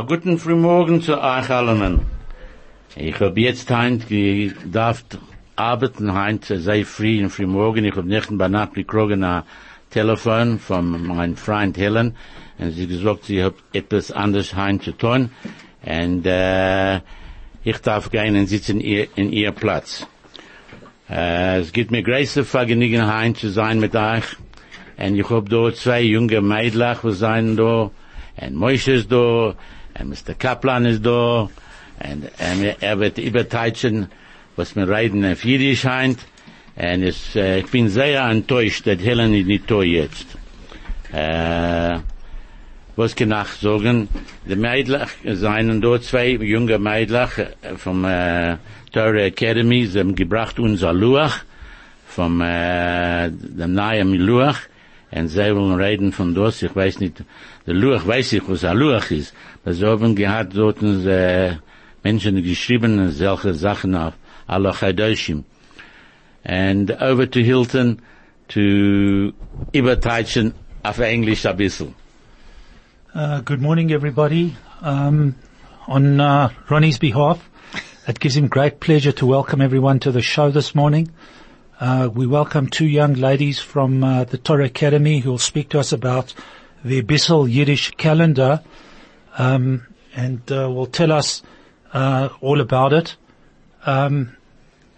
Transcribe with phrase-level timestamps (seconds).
[0.00, 2.00] A guten Frühmorgen zu euch allen.
[2.96, 5.18] Ich hab jetzt heint gedacht,
[5.56, 7.84] arbeiten heint sehr früh in Frühmorgen.
[7.84, 9.42] Ich hab nicht bei Nacht gekriegt ein
[9.90, 12.16] Telefon von meinem Freund Helen.
[12.56, 15.32] Und sie gesagt, sie hat etwas anderes heint zu tun.
[15.84, 17.00] Und, äh,
[17.62, 20.06] ich darf gehen und sitzen ihr, in ihr Platz.
[21.10, 24.24] Äh, es gibt mir große Vergnügen heint zu sein mit euch.
[24.96, 27.90] Und ich hab da zwei junge Mädlach, die sind da.
[28.40, 29.54] Und Moshe ist da.
[30.00, 30.34] Und Mr.
[30.38, 31.42] Kaplan ist da.
[31.42, 34.06] Und ähm, er wird überteitschen,
[34.56, 36.18] was mir reden auf Jiddisch scheint.
[36.76, 40.26] Und es, äh, ich bin sehr enttäuscht, dass Helen ist nicht da jetzt.
[41.12, 41.98] Äh,
[42.96, 44.08] was kann ich sagen?
[44.46, 48.56] Die Mädlach seien da zwei junge Mädlach äh, vom äh,
[48.92, 51.44] Torah Academy, sie haben gebracht unser Luach,
[52.06, 54.60] vom äh, dem neuen Luach.
[55.12, 57.24] Und sie wollen reden von das, ich weiß nicht,
[57.66, 59.34] der Luach weiß ich, was ein Luach ist.
[59.64, 61.56] Aber sie haben gehabt, dort äh,
[62.04, 64.14] Menschen geschrieben, solche Sachen auf
[64.46, 65.44] Allah Chaydoshim.
[66.44, 68.00] And over to Hilton
[68.48, 69.32] to
[69.72, 71.94] überteichen auf Englisch ein bisschen.
[73.14, 74.56] Uh, good morning, everybody.
[74.80, 75.34] Um,
[75.88, 77.38] on uh, Ronnie's behalf,
[78.06, 81.10] it gives him great pleasure to welcome everyone to the show this morning.
[81.80, 85.80] Uh, we welcome two young ladies from uh, the Torah Academy who will speak to
[85.80, 86.34] us about
[86.84, 88.60] the a bissel Yiddish calendar,
[89.38, 91.42] um, and uh, will tell us
[91.94, 93.16] uh, all about it.
[93.86, 94.36] Um,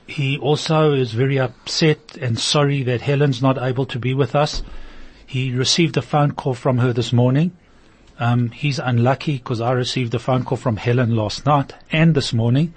[0.09, 4.65] he also is very upset and sorry that Helen's not able to be with us.
[5.25, 7.57] He received a phone call from her this morning.
[8.19, 12.33] Um, he's unlucky because I received a phone call from Helen last night and this
[12.33, 12.75] morning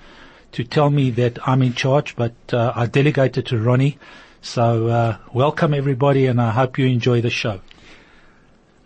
[0.56, 3.98] to tell me that I'm in charge, but uh, I delegated to Ronnie.
[4.42, 7.60] So uh, welcome everybody, and I hope you enjoy the show.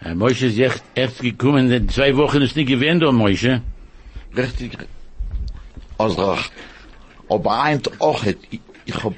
[0.02, 3.62] Äh, Moshe ist echt, echt gekommen, in zwei Wochen ist nicht gewesen, da, Moshe.
[4.36, 4.78] richtig
[5.98, 6.52] ausgedacht.
[7.30, 9.14] Aber eins auch, ich, ich hab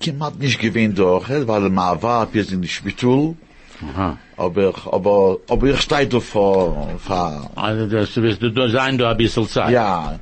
[0.00, 3.34] kiemat nicht gewinnt auch, weil man war, wir sind im Spital,
[3.90, 4.18] Aha.
[4.36, 9.10] aber, aber, aber ich stehe da vor, vor, Also, das wirst du da sein, da
[9.12, 9.70] ein bisschen Zeit.
[9.70, 10.18] ja,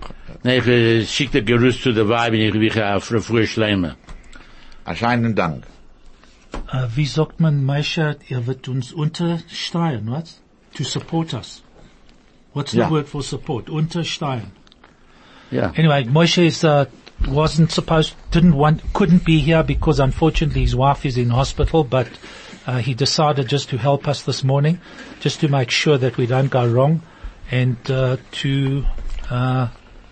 [0.46, 3.96] Nee, ich äh, schick dir Gerüst zu der Weib, ich will auf früh Schleime.
[4.84, 5.64] erscheinen Dank.
[6.72, 10.40] Uh, wie sagt man, Meisha, er wird uns untersteuern, was?
[10.74, 11.62] To support us.
[12.54, 12.90] What's the Ja.
[12.90, 13.68] word for support?
[13.68, 14.52] Untersteuern.
[15.50, 15.72] Ja.
[15.76, 16.86] Anyway, Moshe is, uh,
[17.26, 22.06] wasn't supposed, didn't want, couldn't be here because unfortunately his wife is in hospital, but
[22.66, 24.78] uh, he decided just to help us this morning,
[25.20, 27.02] just to make sure that we don't go wrong,
[27.50, 28.84] and uh, to
[29.30, 29.68] uh,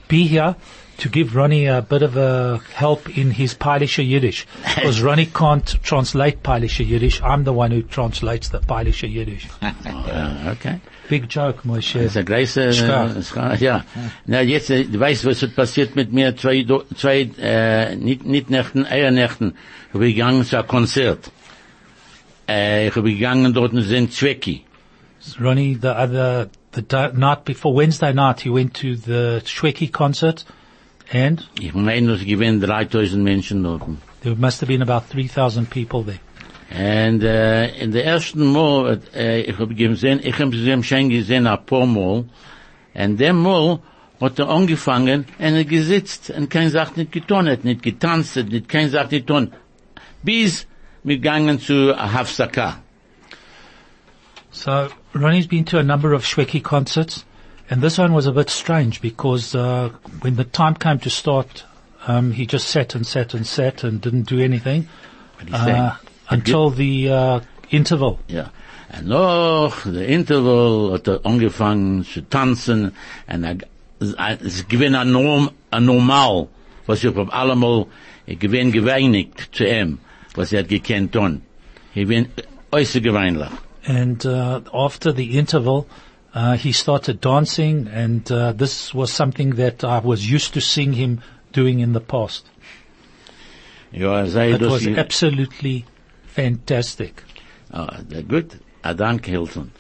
[0.09, 0.56] be here
[0.98, 5.66] to give Ronnie a bit of a help in his Pailisha Yiddish, because Ronnie can't
[5.82, 7.20] translate Pailisha Yiddish.
[7.22, 9.48] I'm the one who translates the Pailisha Yiddish.
[9.60, 10.81] Ja, uh, okay.
[11.09, 12.03] Big joke, Moshe.
[12.03, 13.84] Das ist ein großer, ja.
[14.26, 16.64] Na, jetzt, du weißt, was hat passiert mit mir, zwei,
[16.97, 19.54] zwei, äh, uh, nicht, nicht Nächten, eher Nächten,
[19.93, 21.31] ich bin gegangen zu einem Konzert.
[22.48, 24.64] Äh, ich bin gegangen dort und sind Zwecki.
[25.41, 30.45] Ronnie, the other, the night before Wednesday night, he went to the Shwekey concert
[31.12, 33.83] and Ich meine, dass gewinnen 3000 Menschen dort.
[34.23, 36.21] there must have been about 3,000 people there.
[36.71, 41.47] And äh, in the ersten Mal, äh, ich habe gesehen, ich habe sie schon gesehen
[41.47, 42.25] ein paar Mal.
[42.95, 43.81] Und dem Mal
[44.21, 48.69] hat er angefangen und er gesitzt und kein sagt nicht getan hat, nicht getanzt nicht
[48.69, 49.53] kein nicht getan.
[50.23, 50.67] Bis
[51.03, 52.84] wir gegangen zu Hafsaka.
[54.54, 57.25] So Ronnie's been to a number of Shwekey concerts
[57.69, 59.90] and this one was a bit strange because, uh,
[60.20, 61.64] when the time came to start,
[62.06, 64.88] um, he just sat and sat and sat and didn't do anything,
[65.38, 65.76] What he saying?
[65.76, 65.96] uh,
[66.31, 67.40] until the, uh,
[67.70, 68.20] interval.
[68.29, 68.50] Ja.
[68.96, 72.93] Und noch, der Interval hat er angefangen zu tanzen
[73.26, 73.56] und er,
[74.44, 76.46] es gewinnt ein, Norm, ein Normal,
[76.87, 77.87] was ich hab allemal,
[78.26, 79.99] ich gewinn geweinigt zu ihm,
[80.37, 81.43] was er hat gekannt tun.
[81.93, 82.29] Ich bin
[82.70, 83.50] äußerst geweinlich.
[83.86, 85.86] And uh, after the interval,
[86.34, 90.94] uh, he started dancing, and uh, this was something that I was used to seeing
[90.94, 91.20] him
[91.52, 92.46] doing in the past.
[93.92, 95.84] Ja, sei It was absolutely
[96.26, 97.22] fantastic.
[97.70, 99.70] ah, der gut, a dank Hilton.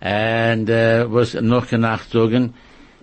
[0.00, 2.54] Und, äh, was noch genacht sagen,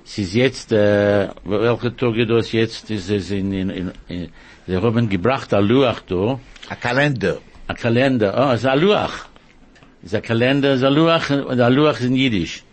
[0.05, 4.29] es ist jetzt, äh, welche Tage das jetzt, ist es in, in, in, in
[4.65, 7.37] sie haben gebracht a Luach da, A Kalender.
[7.67, 9.27] a Kalender, oh, es ist a Luach.
[10.05, 12.63] Es ist a Kalender, es ist a Luach, und a Luach ist in Jiddisch.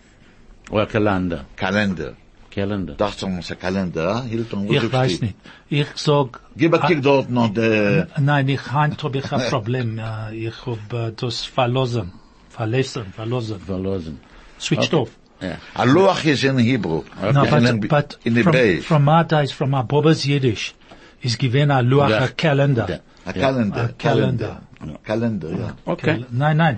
[0.70, 2.12] Oder Kalender, Kalender.
[2.54, 2.94] Kalender.
[2.94, 5.22] Dacht so, es ist ein Kalender, Hilton, wo Ich du weiß steht.
[5.22, 5.36] nicht.
[5.70, 9.48] Ich sag, Gib ein äh, Kick dort noch, der, äh, nein, ich habe ich ein
[9.48, 9.98] Problem.
[9.98, 12.12] Äh, Ich habe äh, das verlassen.
[12.50, 13.58] Verlassen, verlassen.
[13.60, 14.20] Verlosen.
[14.60, 15.02] Switched Okay.
[15.02, 15.10] off.
[15.42, 15.56] Yeah.
[15.74, 17.02] A luach is in Hebrew.
[17.20, 18.82] No, In- but, but in from, Hebrew.
[18.82, 20.74] from our days, from our Boba's Yiddish,
[21.22, 22.24] is given a luach, Yeah.
[22.24, 22.86] a calendar.
[22.88, 23.00] Yeah.
[23.24, 23.80] A calendar.
[23.88, 24.60] A calendar.
[25.04, 25.72] Calendar, yeah.
[25.92, 26.24] Okay.
[26.30, 26.76] No, no.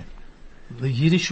[0.79, 1.31] The Yiddish,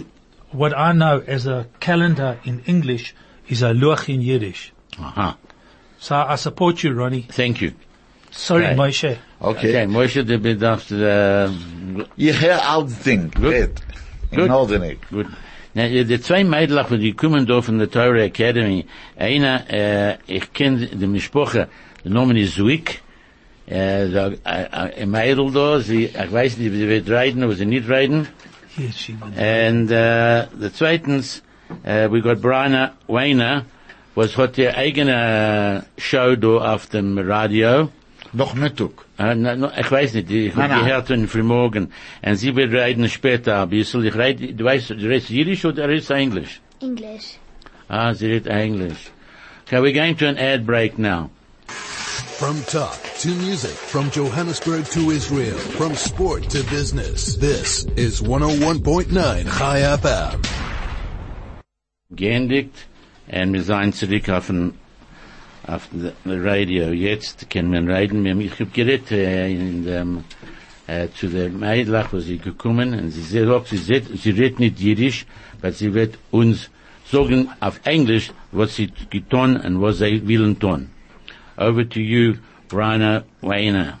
[0.52, 3.14] what I know as a calendar in English
[3.48, 4.72] is a luach in Yiddish.
[4.98, 5.34] Uh-huh.
[5.98, 7.26] So I support you, Ronnie.
[7.30, 7.72] Thank you.
[8.30, 8.74] Sorry, Okay.
[8.76, 9.18] Moshe.
[9.40, 9.86] Okay, Okay.
[9.86, 11.48] Moshe, du bedarfst, äh,
[12.16, 13.30] Ich höre all Ding.
[13.40, 13.80] Red.
[14.30, 14.48] In Gut.
[14.48, 14.98] Nordernig.
[15.10, 15.26] Gut.
[15.74, 18.86] Na, die die zwei Mädels, die kommen da von der Torah Academy,
[19.16, 21.68] einer, äh, ich kenne die Mischproche,
[22.04, 23.02] der Name ist Zwick,
[23.66, 27.54] äh, so, äh, äh, ein Mädel da, sie, ich weiß nicht, sie wird reiten, oder
[27.54, 28.52] sie nicht reiten, Yes, she will.
[29.36, 31.42] And, uh, äh, der zweitens,
[31.84, 33.64] äh, uh, we got Brian Weiner,
[34.14, 37.90] was hat ihr eigene uh, Show do auf dem Radio,
[38.34, 38.90] Noch Mittag.
[39.16, 40.84] Äh, na, na, ich weiß nicht, ich Nein, habe nein.
[40.86, 41.92] gehört von frühmorgen.
[42.20, 44.04] Und sie wird reden später ein bisschen.
[44.04, 46.60] Ich rede, du weißt, du redest Jiddisch oder redest Englisch?
[46.80, 47.38] English.
[47.88, 49.12] Ah, sie redet Englisch.
[49.66, 51.30] Okay, we're going to an ad break now.
[52.38, 57.36] From talk to music, from Johannesburg to Israel, from sport to business.
[57.36, 60.42] This is 101.9 Chai FM.
[62.14, 62.74] Geendigt.
[63.32, 64.74] Und wir sind zurück auf den,
[65.66, 66.90] auf dem Radio.
[66.92, 68.24] Jetzt können wir reden.
[68.24, 70.24] Wir- Ich habe geredet, äh, in dem, ehm,
[70.88, 74.58] äh, eh, zu der Mädel, wo sie gekommen, und sie sagt, sie, sagt, sie redet
[74.60, 75.24] nicht Jiddisch,
[75.62, 76.68] weil sie wird uns
[77.10, 80.90] sagen auf Englisch, was sie getan und was sie willen tun.
[81.56, 82.34] Over to you,
[82.74, 84.00] Brian Weiner.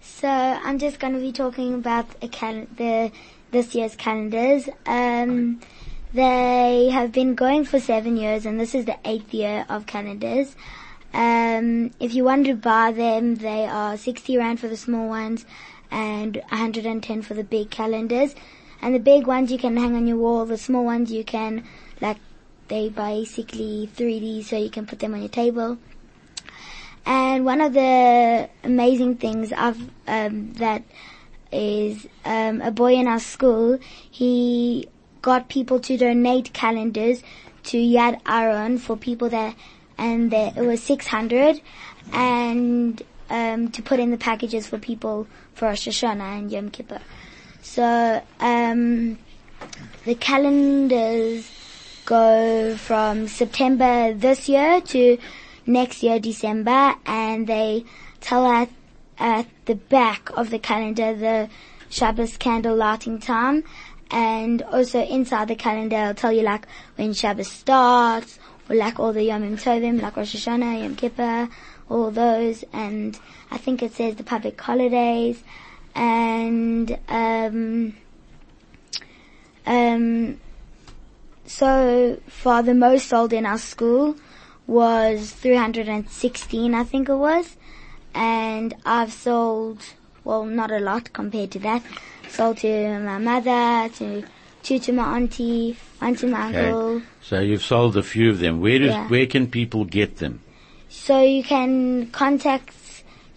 [0.00, 3.12] So I'm just going to be talking about cal- the
[3.52, 4.68] this year's calendars.
[4.84, 5.60] Um,
[6.12, 10.56] they have been going for seven years, and this is the eighth year of calendars.
[11.12, 15.46] Um, if you want to buy them, they are 60 rand for the small ones
[15.92, 18.34] and 110 for the big calendars.
[18.82, 20.46] And the big ones you can hang on your wall.
[20.46, 21.62] The small ones you can,
[22.00, 22.18] like,
[22.66, 25.78] they basically 3D, so you can put them on your table.
[27.06, 30.82] And one of the amazing things um, that
[31.52, 33.78] is um, a boy in our school.
[34.10, 34.88] He
[35.22, 37.22] got people to donate calendars
[37.64, 39.54] to Yad Aaron for people that,
[39.96, 41.60] and there, it was 600,
[42.12, 47.00] and um, to put in the packages for people for Rosh Hashanah and Yom Kippur.
[47.62, 49.18] So um,
[50.04, 51.50] the calendars
[52.04, 55.18] go from September this year to
[55.66, 57.84] next year December, and they
[58.20, 58.68] tell us
[59.18, 61.48] at the back of the calendar the
[61.90, 63.64] Shabbos candle lighting time,
[64.10, 66.66] and also inside the calendar it'll tell you like
[66.96, 68.38] when Shabbos starts,
[68.68, 71.48] or like all the Yomim Tovim, like Rosh Hashanah, Yom Kippur,
[71.88, 73.18] all those, and
[73.50, 75.42] I think it says the public holidays,
[75.94, 77.94] and um,
[79.66, 80.40] um,
[81.46, 84.16] so for the most sold in our school
[84.66, 87.56] was 316, I think it was.
[88.14, 89.82] And I've sold,
[90.24, 91.82] well, not a lot compared to that.
[92.28, 94.24] Sold to my mother, to
[94.62, 96.70] two to my auntie, one to my Okay.
[96.70, 97.02] uncle.
[97.20, 98.60] So you've sold a few of them.
[98.60, 99.08] Where does, Yeah.
[99.08, 100.40] where can people get them?
[100.88, 102.72] So you can contact,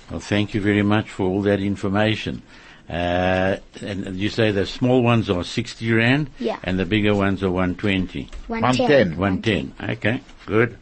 [0.10, 2.41] Well, thank you very much for all that information.
[2.89, 6.29] Uh, and you say the small ones are 60 rand?
[6.39, 6.58] Yeah.
[6.63, 8.29] And the bigger ones are 120?
[8.48, 9.17] 110.
[9.17, 9.89] 110.
[9.91, 10.77] Okay, good.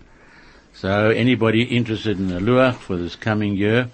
[0.73, 3.89] So anybody interested in the Luach for this coming year,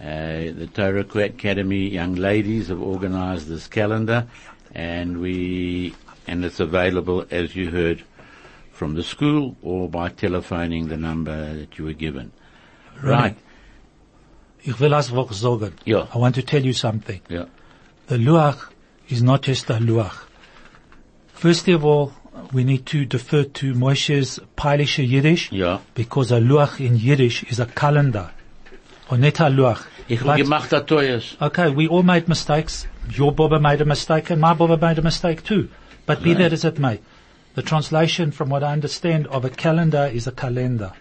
[0.00, 4.26] uh, the Torah Academy young ladies have organized this calendar
[4.74, 5.94] and we,
[6.26, 8.02] and it's available as you heard
[8.72, 12.32] from the school or by telephoning the number that you were given.
[13.02, 13.36] Right.
[14.68, 15.06] Ich will was
[15.40, 15.72] sagen.
[15.86, 17.22] I want to tell you something.
[17.30, 17.46] Yeah.
[18.08, 18.58] The luach
[19.08, 20.26] is not just a luach.
[21.32, 22.12] First of all,
[22.52, 25.50] we need to defer to Moshe's Peilische Yiddish
[25.94, 28.30] because a luach in Yiddish is a calendar,
[29.10, 29.86] or not a luach.
[30.06, 31.40] Ich habe gemacht.
[31.40, 32.86] Okay, we all made mistakes.
[33.10, 35.70] Your Baba made a mistake and my Baba made a mistake too.
[36.04, 37.00] But be that as it may,
[37.54, 40.92] the translation from what I understand of a calendar is a calendar.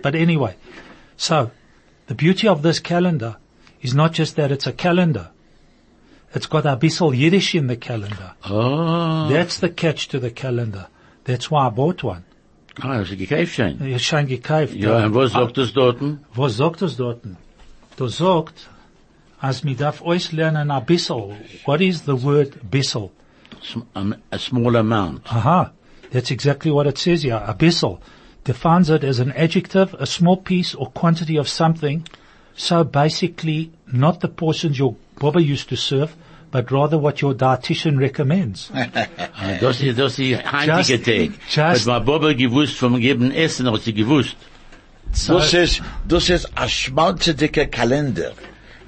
[0.00, 0.56] But anyway,
[1.18, 1.50] so,
[2.10, 3.36] the beauty of this calendar
[3.80, 5.30] is not just that it's a calendar.
[6.34, 8.32] It's got a bissel Yiddish in the calendar.
[8.44, 9.28] Oh.
[9.28, 10.88] That's the catch to the calendar.
[11.22, 12.24] That's why I bought one.
[12.82, 13.80] Ah, hast du gekauft schon?
[13.80, 14.74] Er ist schon gekauft.
[14.74, 15.98] Ja, und was sagt das dort?
[16.34, 17.22] Was sagt das dort?
[17.96, 18.68] Das sagt,
[19.40, 21.36] als mir darf euch lernen a bissel.
[21.64, 23.12] What is the word bissel?
[23.94, 25.32] Um, A small amount.
[25.32, 25.70] Aha.
[26.10, 27.40] That's exactly what it says here.
[27.46, 28.00] A bissel
[28.52, 31.98] defines it as an adjective, a small piece or quantity of something.
[32.56, 33.70] So basically,
[34.04, 36.10] not the portions your Baba used to serve,
[36.50, 38.70] but rather what your dietitian recommends.
[39.60, 41.30] Das ist, das ist heintige Just- Tag.
[41.48, 44.36] just- Hat mein Baba gewusst vom geben Essen, hat sie gewusst.
[45.12, 48.32] So, Das ist, das ist ein schmalzedicker Kalender.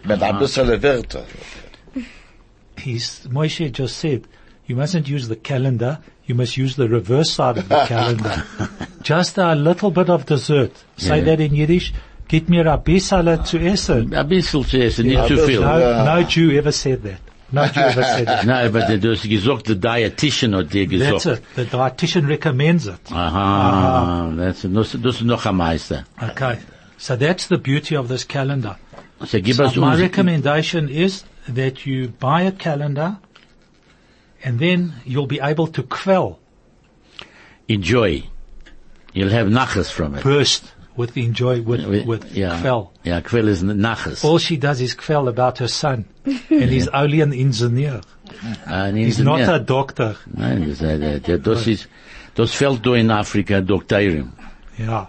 [0.05, 1.25] Mit ein bisschen Wörter.
[2.79, 4.27] he's, Moshe just said,
[4.67, 8.43] you mustn't use the calendar, you must use the reverse side of the calendar.
[9.03, 10.73] just a little bit of dessert.
[10.97, 11.25] Say Yeah.
[11.25, 11.93] that in Yiddish.
[12.29, 14.15] Gib mir a bissele zu essen.
[14.15, 15.61] Ein bisschen zu essen, nicht Ja, zu viel.
[15.61, 16.05] No, Yeah.
[16.05, 17.21] no Jew ever said that.
[17.51, 18.47] No Jew ever said that.
[18.47, 21.43] Nein, aber du hast gesagt, der Dietitian hat dir That's it.
[21.57, 23.01] The dietitian recommends it.
[23.11, 24.37] Aha, uh-huh.
[24.37, 26.05] das, das, das ist noch am meisten.
[26.19, 26.57] Okay.
[26.97, 28.77] So that's the beauty of this calendar.
[29.27, 33.19] So So my recommendation is that you buy a calendar
[34.45, 36.39] and then you'll be able to quell,
[37.69, 38.25] enjoy.
[39.13, 40.25] You'll have nachas from it.
[40.25, 42.93] burst with enjoy, with, with yeah, quell.
[43.03, 44.25] yeah, quell is nachas.
[44.25, 46.05] All she does is quell about her son.
[46.25, 48.01] and he's only an engineer.
[48.67, 50.17] Ah, ein He's not a doctor.
[50.35, 51.89] Nein, das, ist,
[52.35, 54.33] das fällt in Afrika, Doktorium.
[54.79, 55.07] Yeah.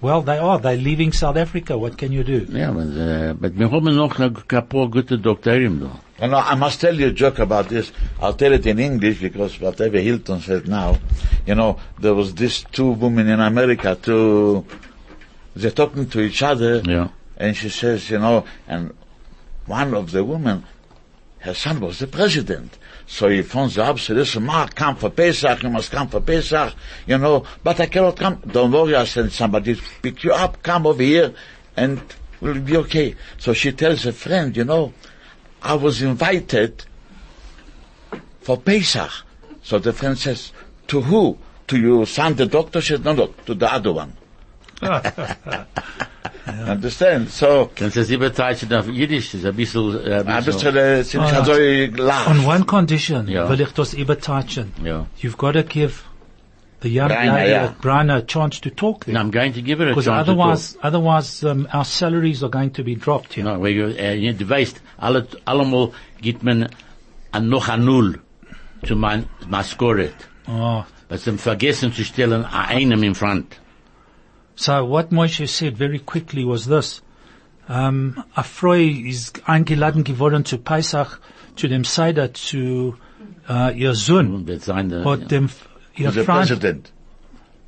[0.00, 0.58] Well, they are.
[0.58, 1.78] They're leaving South Africa.
[1.78, 2.46] What can you do?
[2.48, 4.34] Yeah, but, uh, äh, aber wir haben noch ein
[4.68, 5.90] paar gute Doktorium da.
[6.22, 7.90] You know, I must tell you a joke about this.
[8.20, 11.00] I'll tell it in English because whatever Hilton said now,
[11.46, 14.64] you know, there was this two women in America, two,
[15.56, 17.08] they're talking to each other, Ja.
[17.36, 18.94] and she says, you know, and
[19.66, 20.64] one of the women,
[21.40, 22.78] her son was the president.
[23.04, 26.72] So he phones up, said, listen, Ma, come for Pesach, you must come for Pesach,
[27.04, 28.40] you know, but I cannot come.
[28.46, 31.34] Don't worry, I'll send somebody to pick you up, come over here,
[31.76, 32.00] and
[32.40, 33.16] we'll be okay.
[33.38, 34.92] So she tells a friend, you know,
[35.64, 36.84] I was invited
[38.40, 39.10] for Pesach.
[39.62, 40.52] So the friend says,
[40.88, 41.38] to who?
[41.68, 42.80] To your son, the doctor?
[42.80, 44.12] She says, no, no, to the other one.
[46.66, 47.30] Understand?
[47.30, 49.30] So, Kannst du das übertreiben auf Jiddisch?
[49.32, 51.52] Das ist ein bisschen, äh, ein ein bisschen, bisschen, äh, sind Ah, so
[52.30, 53.48] On one condition, Ja.
[53.48, 54.72] will ich das übertouchen.
[54.84, 55.06] ja.
[55.22, 56.02] You've got to give
[56.82, 57.74] the young Brian, lady yeah.
[57.80, 59.22] Brian a chance to talk And there.
[59.22, 62.50] I'm going to give her a Because chance to otherwise, otherwise, um, our salaries are
[62.50, 63.44] going to be dropped here.
[63.44, 63.58] talk.
[63.58, 66.68] No, weil, äh, du weißt, alle, allemal gibt man
[67.30, 68.20] ein noch ein Null
[68.84, 70.14] zu mein Maskoret.
[70.48, 70.84] Oh.
[71.08, 73.60] Was sie vergessen zu stellen, a einem in front.
[74.56, 77.02] So what Moshe said very quickly was this.
[77.68, 81.20] Um, Afroi ist eingeladen geworden zu Pesach,
[81.54, 82.96] zu dem Seder, zu
[83.48, 84.34] uh, ihr Sohn.
[84.34, 85.48] Und wird sein, der, Und dem,
[85.96, 86.92] ihr The president.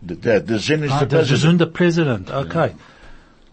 [0.07, 1.61] The, the, the Zin is ah, the der president.
[1.61, 2.71] gesunde Präsident, okay.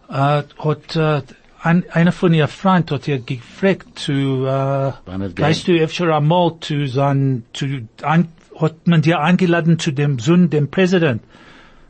[0.08, 1.22] Uh, hat, uh,
[1.62, 6.86] ein, einer von ihr Freund hat ihr gefragt zu, uh, weißt du, öfter einmal zu
[6.86, 8.28] sein, zu, ein,
[8.60, 11.22] hat man dir eingeladen zu dem Sohn, dem Präsident?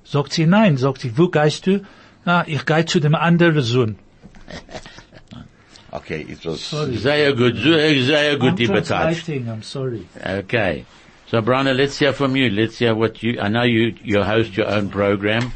[0.04, 1.80] Sagt sie nein, sagt sie, wo gehst du?
[2.24, 3.96] Na, ich gehe zu dem anderen Sohn.
[5.90, 9.24] Okay, it was, Sehr gut, sehr, sehr gut I'm übertreibt.
[9.26, 10.06] translating, I'm sorry.
[10.24, 10.84] Okay.
[11.32, 12.50] So, Brana, let's hear from you.
[12.50, 15.54] Let's hear what you, I know you, you host your own program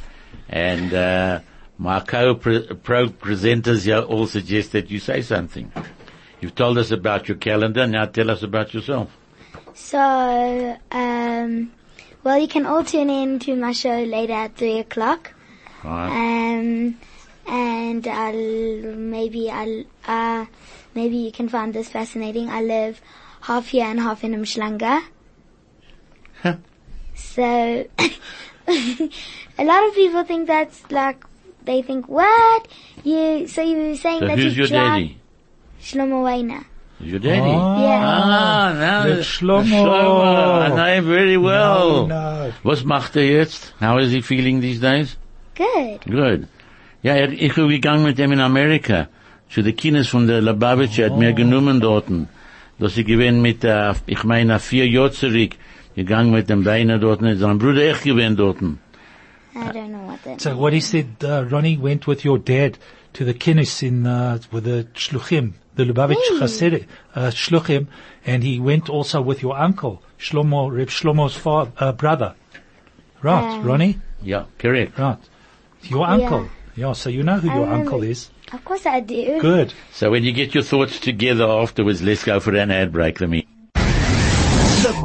[0.49, 1.41] and, uh,
[1.77, 5.71] my co-presenters here all suggest that you say something.
[6.41, 9.15] You've told us about your calendar, now tell us about yourself.
[9.75, 11.73] So, um,
[12.25, 15.35] well, you can all tune in to my show later at three o'clock.
[15.85, 16.07] Right?
[16.07, 16.99] Um,
[17.47, 20.47] and I'll maybe I'll uh
[20.95, 22.49] maybe you can find this fascinating.
[22.49, 23.03] I live
[23.43, 25.03] half here and half in Umhlanga.
[26.43, 26.57] Huh.
[27.15, 27.43] So
[28.69, 31.25] a lot of people think that's like
[31.65, 32.69] they think what
[33.05, 35.19] you so you were saying So that who's you your drive daddy?
[35.81, 36.65] Shlomo Weiner.
[37.01, 37.41] Your daddy?
[37.41, 38.01] Ah, Yeah.
[38.05, 39.65] Ah, now That's Shlomo.
[39.65, 40.63] Shlomo.
[40.63, 42.07] I know him very well.
[42.07, 42.53] No, no.
[42.65, 43.75] Was macht er jetzt?
[43.81, 45.17] How is he feeling these days?
[45.55, 46.01] Good.
[46.07, 46.49] Good.
[47.03, 49.09] Ja, er, ich bin gegangen mit dem in Amerika.
[49.51, 52.29] Zu den Kines von der Lubavitch, er hat mir genommen dorten.
[52.79, 55.51] Dass ich gewinn mit, äh, ich meine, vier Jahre zurück,
[55.97, 58.79] gegangen mit dem Beiner dorten, sein Bruder echt gewinn dorten.
[59.55, 60.41] I don't know what that.
[60.43, 62.77] So what he said, uh, Ronnie went with your dad
[63.15, 66.39] to the Kinnis in, uh, with the Shluchim, the Lubavitch Hey.
[66.39, 66.85] Chassid,
[67.15, 67.87] uh, Shluchim,
[68.27, 72.35] and he went also with your uncle, Shlomo, Reb Shlomo's father, uh, brother.
[73.23, 73.99] Right, Um, Ronnie?
[74.23, 74.99] Yeah, correct.
[74.99, 75.17] Right.
[75.85, 76.49] Your uncle.
[76.77, 78.29] Yeah, so you know who I your remember- uncle is.
[78.53, 79.41] Of course I do.
[79.41, 79.73] Good.
[79.93, 83.31] So when you get your thoughts together afterwards, let's go for an ad break, let
[83.31, 83.47] me.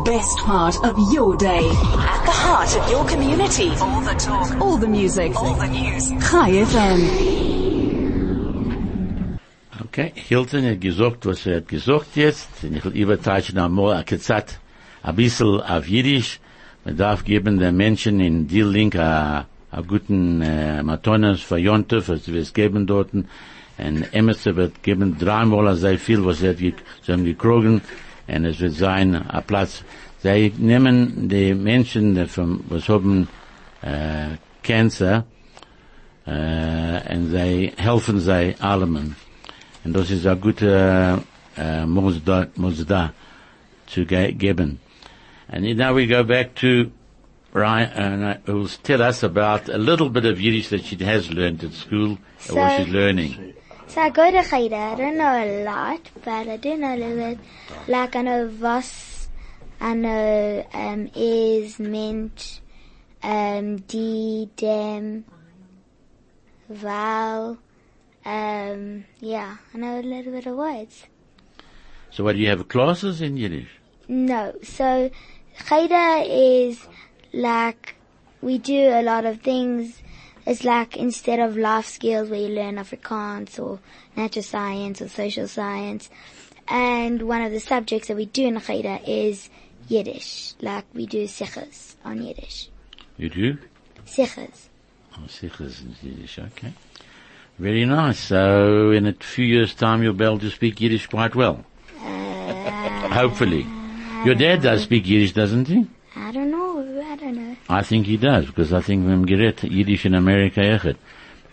[0.05, 3.69] Best part of your day at the heart of your community.
[3.79, 4.59] All the talk.
[4.59, 5.35] All the music.
[5.35, 6.09] All the news.
[6.09, 6.99] Chai FM.
[9.85, 12.49] Okay, Hilton hat gesagt, was er hat gesagt jetzt.
[12.63, 14.59] Ich will übertreiben einmal, a kezat,
[15.03, 16.39] a bissel auf Jiddisch.
[16.83, 22.09] Man darf geben den Menschen in die Link a, a guten äh, Matonas für Jontef,
[22.09, 23.13] was wir es geben dort.
[23.13, 23.27] Und
[23.77, 27.81] Emerson wird geben dreimal so viel, was er hat gekrogen.
[28.33, 29.83] Und es wird sein, a Platz.
[30.23, 33.27] Sie nehmen die Menschen, die vom, was haben
[33.81, 35.25] äh, uh, Cancer,
[36.25, 39.15] äh, und sie helfen sie allem.
[39.83, 41.21] Und das ist eine gute
[41.57, 43.13] äh, Mosda, Mosda
[43.87, 44.79] zu ge geben.
[45.49, 46.91] And now we go back to
[47.51, 50.85] Ryan, uh, and uh, who will tell us about a little bit of Yiddish that
[50.85, 52.17] she has learned at school,
[52.49, 53.55] or what she's learning.
[53.91, 54.73] So I go to Cheder.
[54.73, 57.39] I don't know a lot, but I do know a little bit.
[57.89, 59.27] Like I know was,
[59.81, 62.61] I know um, is, mint,
[63.21, 65.25] um, d, dem,
[66.69, 67.57] val.
[68.23, 71.03] Um, yeah, I know a little bit of words.
[72.11, 73.67] So what, do you have classes in Yiddish?
[74.07, 75.11] No, so
[75.67, 76.87] Cheder is
[77.33, 77.95] like
[78.41, 80.01] we do a lot of things.
[80.45, 83.79] It's like instead of life skills where you learn Afrikaans or
[84.15, 86.09] natural science or social science.
[86.67, 89.49] And one of the subjects that we do in Cheder is
[89.87, 90.53] Yiddish.
[90.61, 92.69] Like we do sichas on Yiddish.
[93.17, 93.57] You do?
[94.05, 94.67] Sichas.
[95.13, 96.73] Oh, sichas in Yiddish, okay.
[97.59, 98.19] Very nice.
[98.19, 101.63] So in a few years' time you'll be able to speak Yiddish quite well.
[101.99, 103.65] Uh, Hopefully.
[104.25, 105.87] Your dad does speak Yiddish, doesn't he?
[106.15, 107.01] I don't know.
[107.05, 107.50] I don't know.
[107.69, 110.97] I think he does, because I think wir haben gerät Yiddish in America echt.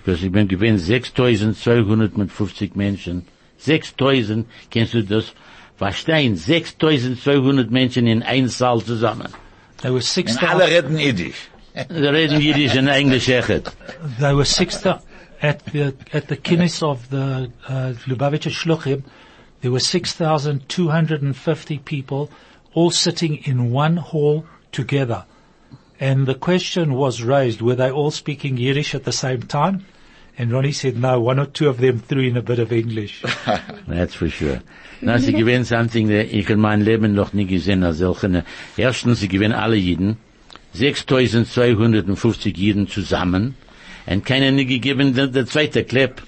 [0.05, 3.27] Because ich bin gewinn 6250 Menschen.
[3.59, 5.33] 6000, kennst du das
[5.77, 6.37] verstehen?
[6.37, 9.29] 6200 Menschen in ein Saal zusammen.
[9.83, 11.49] There were six Und alle reden Yiddish.
[11.89, 13.73] Sie reden Yiddish in Englisch echt.
[14.19, 15.01] There were six thou-
[15.41, 19.03] at the at the kinnis of the uh, Lubavitcher Shluchim.
[19.61, 22.31] There were six thousand two hundred and fifty people,
[22.75, 25.25] all sitting in one hall together,
[26.01, 29.85] and the question was raised: Were they all speaking Yiddish at the same time?
[30.37, 33.25] And Ronnie said, "No, one or two of them threw in a bit of English."
[33.89, 34.61] That's for sure.
[35.01, 38.45] Na, sie gewinnen something, that ich in meinem Leben noch nie gesehen als solche.
[38.77, 40.17] Erstens, sie gewinnen alle Jiden.
[40.73, 43.57] 6250 Jiden zusammen.
[44.07, 46.23] Und keiner nie gegeben, der, der zweite Clip.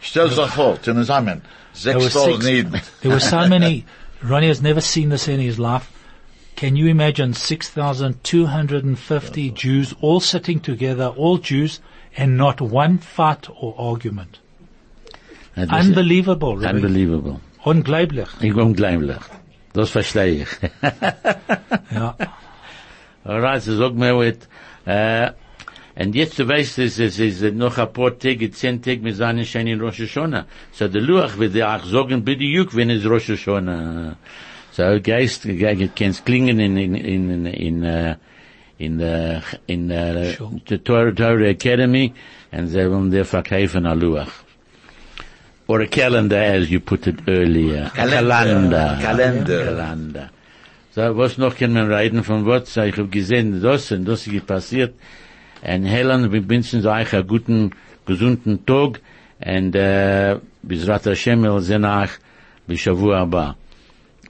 [0.00, 1.42] Stell dir vor, zusammen,
[1.82, 2.46] There were 6000 six.
[2.46, 2.80] Eden.
[3.00, 3.84] There were so many.
[4.22, 5.88] Ronnie has never seen this in his life.
[6.56, 11.80] Can you imagine 6,250 Jews all sitting together, all Jews,
[12.16, 14.40] and not one fight or argument?
[15.56, 16.74] Unbelievable, really.
[16.74, 17.40] Unbelievable.
[17.64, 18.28] Unglaublich.
[18.40, 19.18] Ich unglaublich.
[19.72, 20.48] Das verstehe ich.
[21.92, 22.16] Ja.
[23.24, 24.48] Alright, so sag mir, mit,
[24.86, 25.32] äh, uh,
[25.96, 29.14] und jetzt du weißt, es ist, es ist noch ein paar Tage, zehn Tage, wir
[29.14, 30.46] sind schon in Rosh Hashanah.
[30.72, 34.16] So der Luach wird dir auch sagen, bitte juk, wenn es Rosh Hashanah.
[34.72, 38.14] So Geist, ge- kannst klingen in, in, in, in, in, äh,
[38.78, 40.60] in der, in der, Sure.
[40.68, 42.12] der Torah, Torah Academy,
[42.52, 44.30] und sie wollen dir verkaufen a Luach.
[45.66, 47.90] Or a calendar, as you put it earlier.
[47.94, 48.32] Kalender.
[48.32, 48.98] A calendar.
[49.02, 49.64] Kalender.
[49.66, 50.30] Kalender.
[50.92, 52.72] So, was noch kann man reden von was?
[52.74, 54.94] So, ich habe gesehen, das und das ist passiert.
[55.62, 57.70] Und Helen, wir wünschen euch einen guten,
[58.06, 59.00] gesunden Tag.
[59.44, 62.10] Und, äh, bis Rat Hashem, wir sehen euch
[62.66, 63.56] bis Shavua Abba.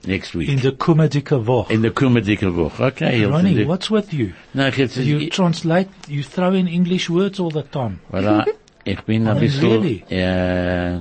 [0.07, 0.49] Next week.
[0.49, 1.69] In the Kumadika Woch.
[1.69, 2.79] In the kommende Woche.
[2.79, 3.23] Okay.
[3.25, 4.31] Ronnie, what's with you?
[4.55, 7.99] Ich jetzt, You ich, translate, you throw in English words all the time.
[8.11, 8.45] voilà,
[8.83, 10.03] ich bin ein Oh, bisschen, really?
[10.09, 10.97] äh,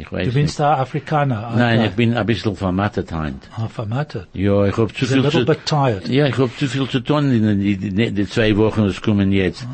[0.00, 1.52] ich weiß Du bist da Afrikaner.
[1.56, 1.88] Nein, okay.
[1.88, 3.48] ich bin ein bisschen vermattet heint.
[3.56, 4.26] Ah, vermattet.
[4.32, 6.08] Ja, ich hab zu a viel little zu, bit tired.
[6.08, 9.30] ja, ich hab zu viel zu tun in die, die, die zwei Wochen, das kommen
[9.32, 9.64] jetzt.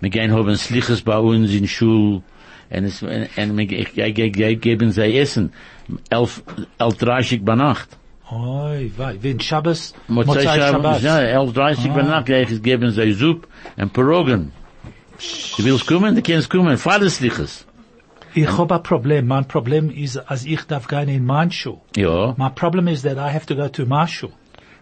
[0.00, 2.20] Wir gehen haben Sliches bei uns in Schul,
[2.70, 5.52] ich geben sie Essen.
[6.08, 6.42] Elf,
[6.78, 7.88] elf dreißig bei Nacht.
[8.30, 9.16] Oi, wei.
[9.20, 12.20] Wenn Shabbos, Motzei Shabbos, ja, elf dreißig bei Ah.
[12.20, 12.26] Nacht,
[12.62, 14.52] geben sie Suppe und Pirogen.
[15.56, 17.66] Du willst kommen, du kannst kommen, fahr Sliches.
[18.32, 19.26] Ich hab ein Problem.
[19.26, 21.78] Mein Problem ist, als ich darf gehen in mein Schul.
[21.96, 24.30] Ja, My problem is that I have to go to shul.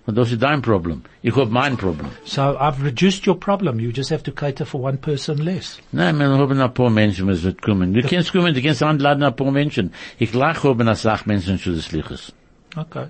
[0.08, 1.02] Und das ist dein Problem.
[1.20, 2.08] Ich hab mein Problem.
[2.24, 3.78] So I've reduced your problem.
[3.78, 5.78] You just have to cater for one person less.
[5.92, 7.92] Nein, wir haben ein paar Menschen, die sind kommen.
[7.92, 9.92] Du kannst kommen, du kannst anladen ein paar Menschen.
[10.18, 12.32] Ich lache haben als Sachmenschen zu des Liches.
[12.74, 13.08] Okay.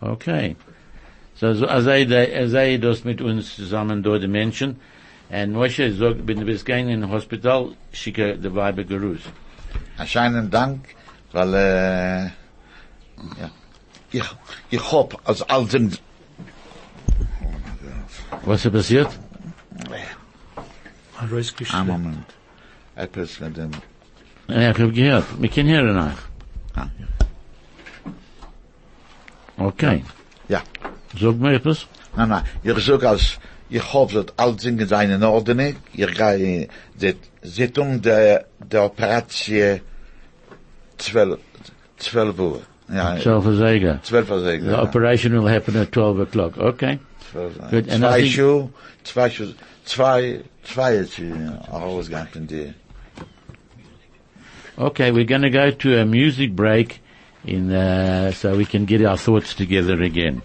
[0.00, 0.54] Okay.
[1.34, 4.76] So, so, als als sei das mit uns zusammen dort die Menschen.
[5.30, 9.22] Und Moshe sagt, du bist gegangen in Hospital, schicke die Weibe Gerus.
[9.96, 10.80] Einen Dank,
[11.32, 12.24] weil, äh,
[13.40, 13.50] ja,
[14.12, 14.24] ich,
[14.70, 16.00] ich hoffe, als sind,
[18.44, 19.08] Was ist passiert?
[21.72, 22.26] Ein Moment.
[22.94, 23.70] Etwas mit dem,
[24.48, 25.24] Ja, ich hab gehört.
[25.40, 26.18] Wir können hören nach.
[26.76, 26.88] ah,
[29.56, 30.04] Okay.
[30.48, 30.62] ja.
[31.18, 31.86] Sag mir etwas.
[32.16, 35.76] Nein, nein, ich sag als, ich hoffe, dass alle Dinge sind in Ordnung.
[35.92, 36.68] Ich gehe,
[37.42, 39.80] sie tun der, der Operation
[40.96, 41.40] zwölf,
[41.96, 42.62] zwölf Uhr.
[42.90, 44.00] Ja, So versagen.
[44.02, 46.56] zwölf The operation will happen at 12 o'clock.
[46.56, 46.98] Okay.
[47.70, 48.68] Good, and I Zwei think- Schuhe,
[49.04, 51.30] zwei Schuhe, zwei, zwei ist sie
[51.70, 52.74] rausgegangen von dir.
[54.78, 57.00] Okay, we're going to go to a music break
[57.44, 60.40] in, uh, so we can get our thoughts together again.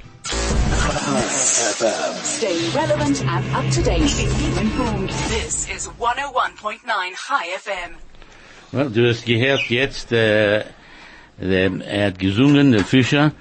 [2.23, 4.08] Stay relevant and up to date.
[4.08, 5.10] Keep informed.
[5.29, 7.95] This is 101.9 Chai FM.
[8.73, 10.65] Well, du hast gehört jetzt, äh, der,
[11.39, 13.31] er hat gesungen, der Fischer,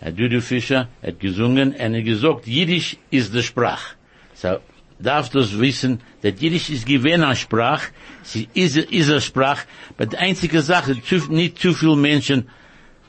[0.00, 3.96] der Dudu Fischer, hat gesungen, und er gesagt, Jiddisch ist die Sprache.
[4.34, 4.58] So,
[4.98, 9.66] darfst du es wissen, dass Jiddisch ist gewähnt eine Sprache, sie ist, ist eine Sprache,
[9.96, 12.48] aber die einzige Sache, zu, nicht zu viele Menschen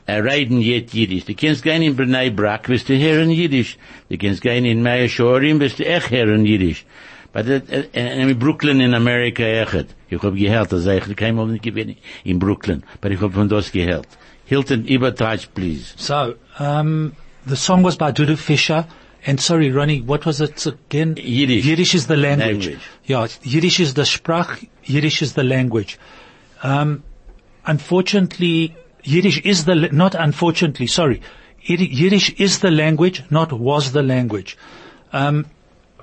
[0.06, 1.24] äh, reden jetzt Jiddisch.
[1.24, 3.78] Du kannst gehen in Brenei Brak, wirst du hören Jiddisch.
[4.10, 6.84] Du kannst gehen in Maya Shorim, wirst du echt hören Jiddisch.
[7.32, 9.86] But uh, uh, in Brooklyn in Amerika echt.
[10.08, 12.84] Ich hab gehört, dass ich kein nicht gewinne in Brooklyn.
[13.00, 14.06] But ich hab von das gehört.
[14.54, 15.94] Hilton, übertreib's, please.
[15.96, 18.86] So, um, the song was by Dudu Fisher.
[19.26, 21.16] And sorry, Ronnie, what was it again?
[21.16, 21.64] Yiddish.
[21.64, 22.66] Yiddish is the language.
[22.66, 22.88] Language.
[23.04, 25.98] Yeah, Yiddish is the Sprach, Yiddish is the language.
[26.62, 27.02] Um,
[27.66, 31.20] unfortunately, Yiddish is the, not unfortunately, sorry.
[31.62, 34.56] Yiddish is the language, not was the language.
[35.12, 35.46] Um,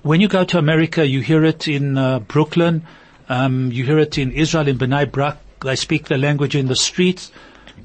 [0.02, 2.86] when you go to America, you hear it in uh, Brooklyn,
[3.30, 5.38] um, you hear it in Israel, in Bnei Brak.
[5.62, 7.32] They speak the language in the streets.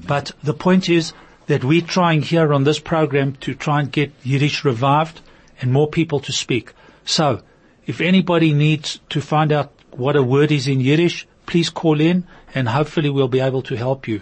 [0.05, 1.13] But the point is
[1.47, 5.21] that we're trying here on this program to try and get Yiddish revived
[5.61, 6.73] and more people to speak.
[7.05, 7.41] So,
[7.85, 12.25] if anybody needs to find out what a word is in Yiddish, please call in
[12.53, 14.21] and hopefully we'll be able to help you.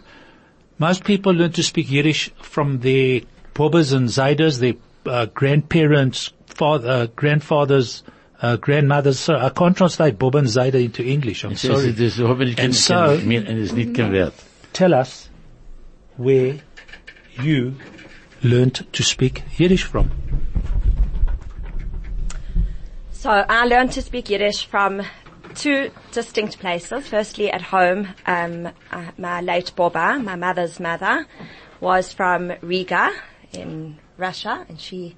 [0.78, 3.22] Most people learn to speak Yiddish from their
[3.56, 4.74] bobbers and zaydas, their
[5.12, 8.04] uh, grandparents, father, uh, grandfathers,
[8.42, 9.20] uh, grandmothers.
[9.20, 11.44] So I can't translate bob and zayda into English.
[11.44, 11.92] I'm sorry.
[11.94, 14.34] Das ist And so- kein- mir- es ist nicht kein Wert.
[14.74, 15.30] Tell us
[16.18, 16.60] where
[17.42, 17.76] you
[18.44, 20.12] learned to speak Yiddish from.
[23.12, 25.02] So I learned to speak Yiddish from
[25.56, 27.08] two distinct places.
[27.08, 31.26] Firstly, at home, um, uh, my late Boba, my mother's mother,
[31.80, 33.12] was from Riga
[33.52, 35.16] in Russia, and she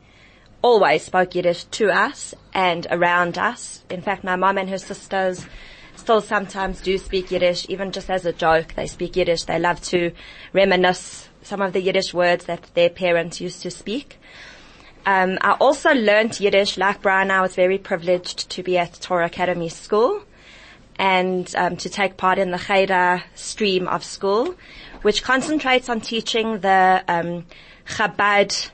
[0.61, 3.83] always spoke Yiddish to us and around us.
[3.89, 5.45] In fact, my mom and her sisters
[6.07, 8.73] still sometimes do speak Yiddish, even just as a joke.
[8.75, 9.43] They speak Yiddish.
[9.43, 10.13] They love to
[10.53, 14.17] reminisce some of the Yiddish words that their parents used to speak.
[15.05, 16.77] Um, I also learned Yiddish.
[16.77, 20.23] Like Brian, I was very privileged to be at Torah Academy School
[20.97, 24.55] and um, to take part in the Cheder stream of school,
[25.01, 27.45] which concentrates on teaching the um,
[27.85, 28.71] Chabad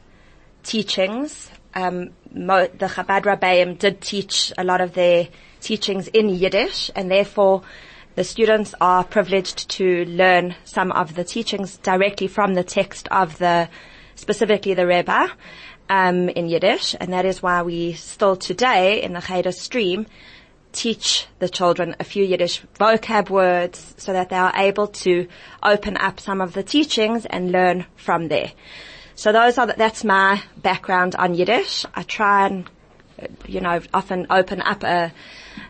[0.62, 1.50] teachings.
[1.76, 5.28] Um, mo- the Chabad Rabbeim did teach a lot of their
[5.62, 7.64] teachings in Yiddish, and therefore
[8.16, 13.38] the students are privileged to learn some of the teachings directly from the text of
[13.40, 13.70] the,
[14.16, 15.32] specifically the Rebbe,
[15.90, 20.06] um, in Yiddish, and that is why we still today in the Cheder stream
[20.72, 25.28] teach the children a few Yiddish vocab words so that they are able to
[25.62, 28.52] open up some of the teachings and learn from there.
[29.24, 31.86] So those are, that's my background on Yiddish.
[31.96, 32.70] I try and,
[33.48, 35.14] you know, often open up a,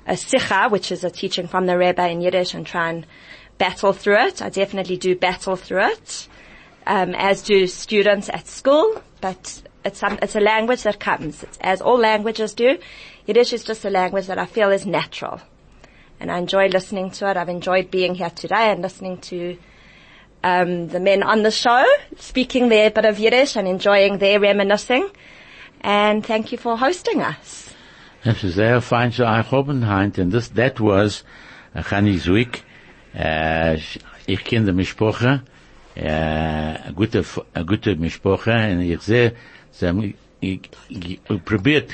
[0.07, 3.05] a sikha, which is a teaching from the Rebbe in Yiddish and try and
[3.59, 4.41] battle through it.
[4.41, 6.27] I definitely do battle through it,
[6.87, 11.79] um, as do students at school, but it's, it's a language that comes, it's, as
[11.79, 12.79] all languages do.
[13.27, 15.39] Yiddish is just a language that I feel is natural.
[16.19, 17.37] And I enjoy listening to it.
[17.37, 19.59] I've enjoyed being here today and listening to
[20.43, 21.83] um, the men on the show
[22.17, 25.09] speaking their bit of Yiddish and enjoying their reminiscing.
[25.81, 27.69] And thank you for hosting us.
[28.23, 31.25] Sehr fein zu euch oben, Heint, und das, that was,
[31.75, 32.63] uh, Chani Zwick,
[33.13, 33.77] äh,
[34.25, 35.41] ich kenne die Mischpoche,
[35.95, 39.33] äh, a gute, a gute Mischpoche, und ich sehe,
[39.71, 40.13] sie haben,
[41.43, 41.91] probiert,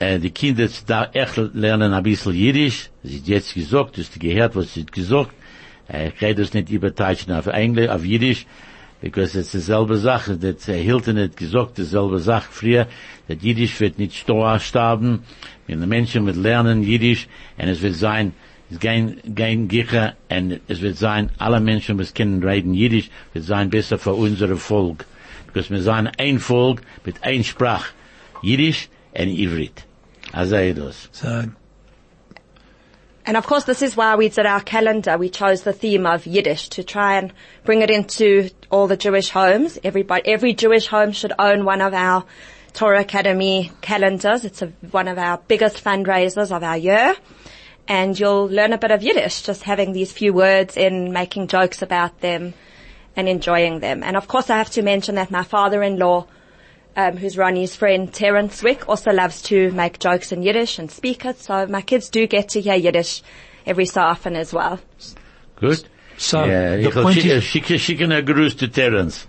[0.00, 4.56] die Kinder da echt lernen ein bisschen Jiddisch, sie hat jetzt gesagt, du hast gehört,
[4.56, 5.32] was sie gesagt,
[5.92, 8.46] ich kann das nicht übertreiben auf Englisch, auf Jiddisch,
[9.00, 12.86] because it's dieselbe Sache, that uh, Hilton hat gesagt, dieselbe Sache früher,
[13.28, 15.24] that Jiddisch wird nicht stor sterben,
[15.66, 17.28] wenn die Menschen wird lernen Jiddisch,
[17.58, 18.32] und es wird sein,
[18.70, 23.44] es kein, kein Gicher, und es wird sein, alle Menschen, die können reden Jiddisch, wird
[23.44, 25.04] sein besser für unsere Volk.
[25.46, 27.88] Because wir sind ein Volk mit ein Sprach,
[28.40, 29.84] Jiddisch und Ivrit.
[30.32, 31.10] Azaidos.
[31.12, 31.44] So,
[33.24, 35.16] And of course, this is why we did our calendar.
[35.16, 37.32] We chose the theme of Yiddish to try and
[37.64, 39.78] bring it into all the Jewish homes.
[39.84, 42.24] Everybody, every Jewish home should own one of our
[42.72, 44.44] Torah Academy calendars.
[44.44, 47.14] It's a, one of our biggest fundraisers of our year.
[47.86, 51.80] And you'll learn a bit of Yiddish just having these few words in, making jokes
[51.82, 52.54] about them
[53.14, 54.02] and enjoying them.
[54.02, 56.26] And of course, I have to mention that my father-in-law
[56.96, 61.24] um, who's Ronnie's friend, Terence Zwick, also loves to make jokes in Yiddish and speak
[61.24, 61.38] it.
[61.38, 63.22] So my kids do get to hear Yiddish
[63.66, 64.80] every so often as well.
[65.56, 65.88] Good?
[66.18, 69.26] so Yeah, the point schicken, is, schicken, schicken a gruß to Terence.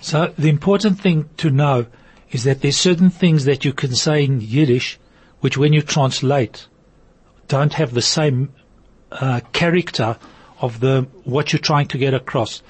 [0.00, 1.86] so the important thing to know
[2.30, 4.98] is that there's certain things that you can say in Yiddish,
[5.40, 6.66] which when you translate,
[7.48, 8.52] don't have the same
[9.12, 10.18] uh, character
[10.60, 12.62] of the what you're trying to get across.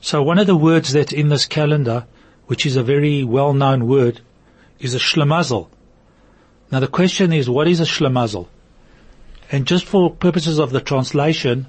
[0.00, 2.06] So one of the words that's in this calendar,
[2.46, 4.20] which is a very well-known word,
[4.78, 5.68] is a shlemazel.
[6.70, 8.48] Now the question is, what is a shlemazel?
[9.50, 11.66] And just for purposes of the translation,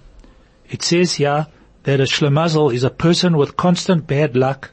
[0.70, 1.48] it says here
[1.84, 4.72] that a shlemazel is a person with constant bad luck,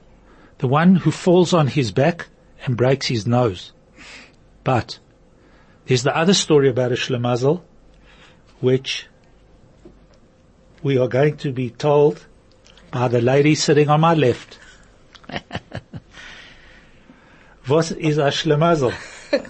[0.59, 2.29] the one who falls on his back
[2.65, 3.73] and breaks his nose.
[4.63, 4.99] But
[5.87, 7.63] there's the other story about a shlemazel,
[8.61, 9.07] which
[10.83, 12.25] we are going to be told
[12.93, 14.59] by the lady sitting on my left.
[17.71, 18.93] What is a shlemazel?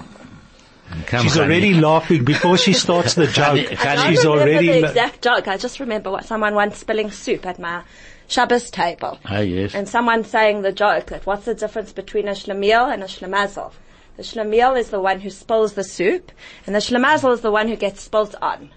[1.07, 1.41] Come, She's Chani.
[1.45, 3.59] already laughing before she starts the joke.
[3.59, 4.67] Chani- I She's don't remember already.
[4.81, 5.47] the exact joke.
[5.47, 7.83] I just remember what someone once spilling soup at my
[8.27, 9.19] Shabbos table.
[9.25, 9.75] Ah, yes.
[9.75, 13.73] And someone saying the joke that what's the difference between a shlemiel and a shlemazel?
[14.17, 16.33] The shlemiel is the one who spills the soup,
[16.67, 18.71] and the shlemazel is the one who gets spilt on.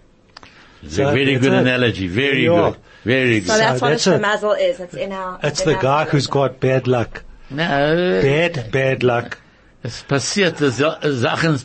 [0.83, 1.59] It's So a very good it.
[1.59, 2.07] analogy.
[2.07, 2.77] Very good.
[3.03, 3.47] Very good.
[3.47, 3.59] So good.
[3.61, 4.21] that's what that's a it.
[4.21, 4.79] shlemazel is.
[4.79, 5.39] It's in our.
[5.43, 7.23] It's in the our guy who's got bad luck.
[7.53, 9.37] No, Bad, bad luck.
[9.83, 11.59] es passiert, Sachen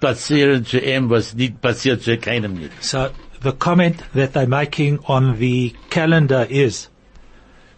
[0.00, 2.82] passieren zu ihm, was nicht passiert zu keinem nicht.
[2.82, 3.10] So
[3.42, 6.88] the comment that they're making on the calendar is,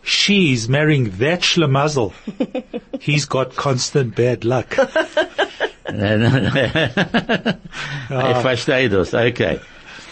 [0.03, 2.13] she's marrying that schlemazel.
[3.01, 4.77] He's got constant bad luck.
[4.79, 5.15] I
[8.43, 9.15] verstehe das.
[9.15, 9.61] Okay.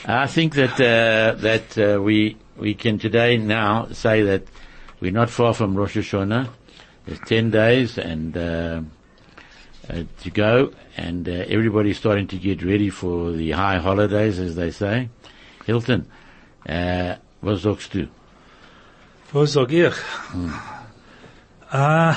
[0.07, 4.43] I think that, uh, that, uh, we, we can today now say that
[5.01, 6.49] we're not far from Rosh Hashanah.
[7.07, 8.81] There's 10 days and, uh,
[9.91, 14.57] uh, to go and, uh, everybody's starting to get ready for the high holidays, as
[14.57, 15.11] they say.
[15.67, 16.07] Hilton,
[16.69, 18.09] uh, was sagst du?
[19.33, 19.95] Was sag ich?
[21.71, 22.17] Ah,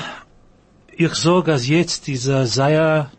[0.95, 3.11] ich sag, als jetzt diese sehr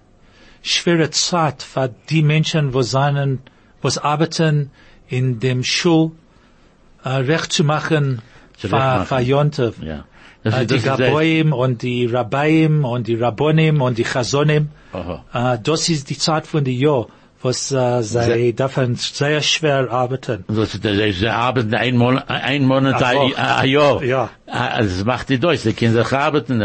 [0.63, 3.41] schwere Zeit für die Menschen, wo seinen,
[3.83, 4.71] was arbeiten
[5.09, 6.13] in dem Schul,
[7.03, 8.23] äh, recht zu machen
[8.57, 9.21] für.
[9.21, 9.83] Jontef.
[9.83, 10.05] Ja.
[10.53, 14.69] Äh, die Gaboim und die Rabbaim und die Rabbonim und die Chazonim.
[14.93, 15.55] Aha.
[15.55, 17.07] Äh, das ist die Zeit von die Jahr,
[17.43, 20.45] was äh, sie dürfen sehr schwer arbeiten.
[20.49, 24.03] Das, sie arbeiten ein Monat, ein Monat, ein ein Jahr.
[24.03, 24.31] Ja.
[24.47, 25.61] Ah, Also, das macht die Deutsch.
[25.61, 26.59] Sie können sich arbeiten,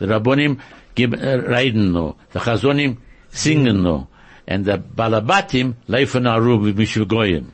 [0.00, 0.58] die Rabbonim
[0.96, 2.16] äh, reden noch.
[2.34, 2.96] Die Chazonim
[3.28, 4.06] singen noch.
[4.50, 7.48] Und die Balabatim laufen nach Ruhe Mishul Goyim.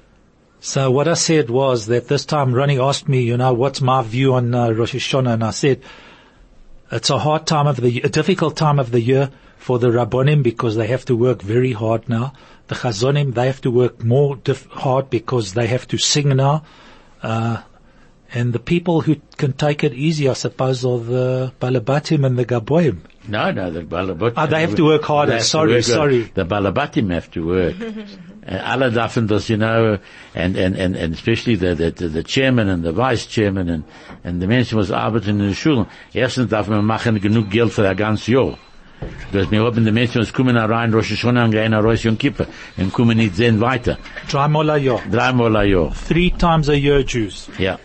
[0.64, 4.03] So what I said was that this time Ronnie asked me, you know, what's my
[4.03, 5.83] view on uh, Rosh Hashanah, and I said
[6.90, 10.42] it's a hard time of the, a difficult time of the year for the Rabbonim
[10.42, 12.33] because they have to work very hard now.
[12.68, 14.38] The Chazonim they have to work more
[14.70, 16.64] hard because they have to sing now.
[17.22, 17.61] Uh,
[18.33, 22.46] and the people who can take it easy, I suppose, are the Balabatim and the
[22.46, 23.00] Gaboim.
[23.27, 24.35] No, no, the Balabatim.
[24.37, 25.39] Ah, they have to work harder.
[25.39, 25.85] To Sorry, work hard.
[25.85, 26.23] sorry.
[26.35, 27.77] The Balabatim have to work.
[28.47, 29.99] and alle dürfen das, you know,
[30.35, 33.85] and, and, and, and especially the, the, the chairman and the vice chairman and,
[34.23, 35.87] and the Menschen, was arbeiten in den Schulen.
[36.13, 38.59] Erstens darf man machen genug Geld für ein ganzes Jahr.
[39.33, 42.17] Das wir haben die Menschen, was kommen rein, Rosh Hashanah und gehen nach Rosh Yom
[42.19, 43.99] Kippur und kommen nicht sehen weiter.
[44.31, 45.01] Dreimal a year.
[45.11, 45.93] Dreimal ein Jahr.
[46.09, 47.49] Three times a year Jews.
[47.59, 47.79] Ja.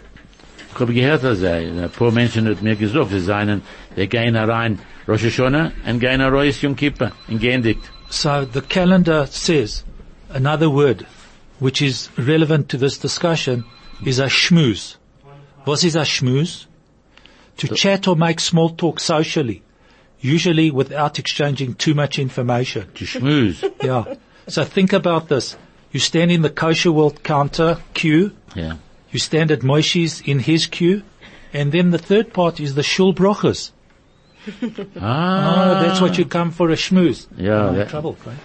[0.74, 3.62] Ich habe gehört, dass er, ein paar Menschen hat mir gesagt, sie seien,
[3.98, 7.80] die gehen rein Rosh Hashanah und gehen nach Rosh Yom Kippur dicht.
[8.12, 9.84] So the calendar says
[10.30, 11.08] another word
[11.58, 13.66] which is relevant to this discussion
[14.06, 14.98] is a schmooze.
[15.66, 16.68] What is a schmooze?
[17.58, 19.64] To chat or make small talk socially,
[20.22, 22.88] usually without exchanging too much information.
[22.94, 23.64] To schmooze.
[23.84, 24.14] Yeah.
[24.48, 25.58] So think about this.
[25.92, 28.76] You stand in the kosher world counter queue, Ja.
[29.12, 31.02] you stand at Moshe's in his queue,
[31.52, 33.72] and then the third part is the shul brochas.
[35.00, 35.80] Ah.
[35.82, 37.28] Oh, that's what you come for a schmooze.
[37.38, 37.68] Yeah.
[37.68, 38.38] I'm that- trouble, right?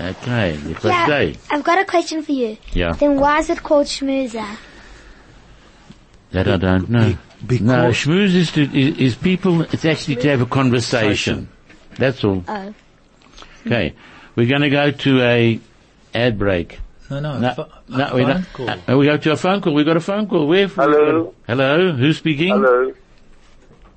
[0.00, 1.38] Okay, ich Yeah, verstehe.
[1.50, 2.56] I've got a question for you.
[2.72, 2.92] Yeah.
[2.92, 4.46] Then why is it called schmoozer?
[6.32, 7.08] That I don't know.
[7.10, 11.48] Be- because- no, schmooze is, to, is, is people, it's actually to have a conversation.
[11.96, 12.44] That's all.
[12.46, 12.74] Oh.
[13.66, 13.94] Okay.
[14.36, 15.60] We're going to go to a
[16.14, 16.78] ad break.
[17.10, 17.38] No, no.
[17.38, 18.52] No, pho- no, we phone don't.
[18.52, 18.70] call.
[18.70, 19.74] Uh, we go to a phone call.
[19.74, 20.46] We got a phone call.
[20.46, 20.68] Where?
[20.68, 21.34] Hello.
[21.46, 21.92] Hello.
[21.92, 22.50] Who's speaking?
[22.50, 22.92] Hallo.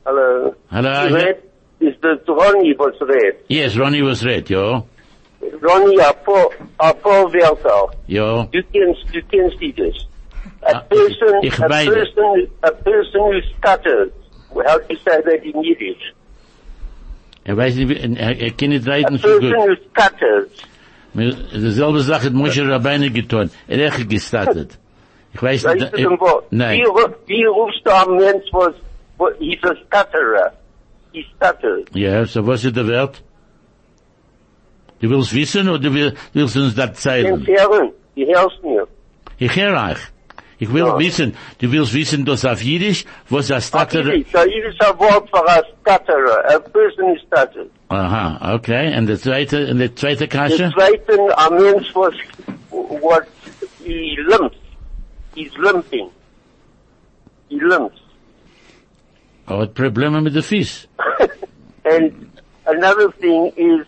[0.06, 0.54] Hallo.
[0.70, 1.16] Hello.
[1.16, 1.38] Red,
[1.80, 3.36] is dit Ronnie wat red?
[3.48, 4.48] Yes, Ronnie was right.
[4.50, 4.84] Ja.
[5.62, 7.90] Ronnie, Apo, Apo Weltal.
[8.08, 8.48] Ja.
[8.52, 10.08] Du kennst, du kennst die dus.
[10.64, 14.12] A Ah, person, a person, a person who stutters.
[14.54, 16.14] How do you say that in Yiddish?
[17.46, 19.68] Er weiß nicht, wie- er, er kann nicht A reden so person gut.
[19.68, 20.50] who stutters.
[21.54, 23.50] Dieselbe Sache hat Moshe Rabbeinu getan.
[23.68, 24.80] Er hat gestartet.
[25.34, 25.94] Ich weiß Weißt nicht.
[25.94, 26.44] du denn was?
[26.52, 26.80] Nein.
[26.80, 26.86] Wie,
[27.28, 28.74] wie rufst du am Mensch was,
[29.18, 30.48] was, he's a stutterer.
[30.48, 30.52] Uh,
[31.12, 31.86] he stutters.
[31.94, 33.22] Ja, so was ist der Wert?
[35.00, 37.44] Du willst wissen oder du will- willst uns das zeigen?
[37.46, 38.88] Herren, die hörst mir.
[39.38, 39.98] Ich höre euch.
[40.60, 40.98] Ich will Ja.
[40.98, 44.06] wissen, du willst wissen, dass auf Jiddisch, was das Ach, Statter...
[44.06, 46.46] Yiddish, a Yiddish a word for a stutterer.
[46.56, 47.68] A person who stutters.
[47.90, 48.98] Aha, okay.
[48.98, 50.72] Und der zweite, und der zweite Kasche?
[50.74, 52.14] zweite, a Mensch was,
[52.70, 53.24] what,
[53.84, 54.56] he limps.
[55.36, 56.10] He's limping.
[57.50, 58.00] He limps.
[59.48, 60.88] Er hat Probleme mit der Fies.
[61.86, 62.14] and
[62.66, 63.86] another thing is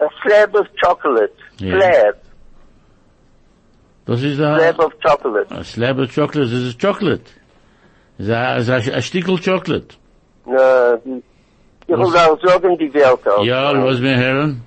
[0.00, 1.36] a slab of chocolate.
[1.60, 1.78] Yeah.
[1.78, 2.16] Slab.
[4.06, 5.50] Das ist Slab of chocolate.
[5.50, 7.30] A Slab of Chocolate, das ist Chocolate.
[8.18, 9.94] Das ist ein, das ist ein Stickel Chocolate.
[10.44, 11.22] No,
[11.86, 13.44] ich will auch sagen die Welt auch.
[13.44, 14.62] Ja, hören.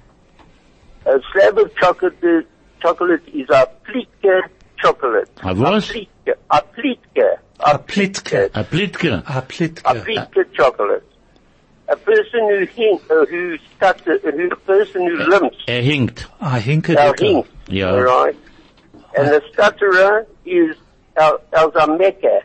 [1.05, 2.45] A slab of chocolate,
[2.81, 4.41] chocolate is a plitke
[4.81, 5.29] chocolate.
[5.43, 5.89] A was?
[5.89, 6.37] A plitke.
[6.49, 7.39] A plitke.
[7.67, 8.49] A plitke.
[8.53, 9.23] Ein Plitke.
[9.25, 9.81] A A plitke.
[10.05, 11.01] plitke chocolate.
[11.87, 16.27] A person who hink, uh, who stutter, who a person who limps, Er hinkt.
[16.39, 17.25] A hinke A dikke.
[17.25, 17.45] hink.
[17.69, 17.89] Ja.
[17.91, 18.35] Alright.
[19.17, 20.75] And the stutterer is
[21.17, 22.41] our, our mecca.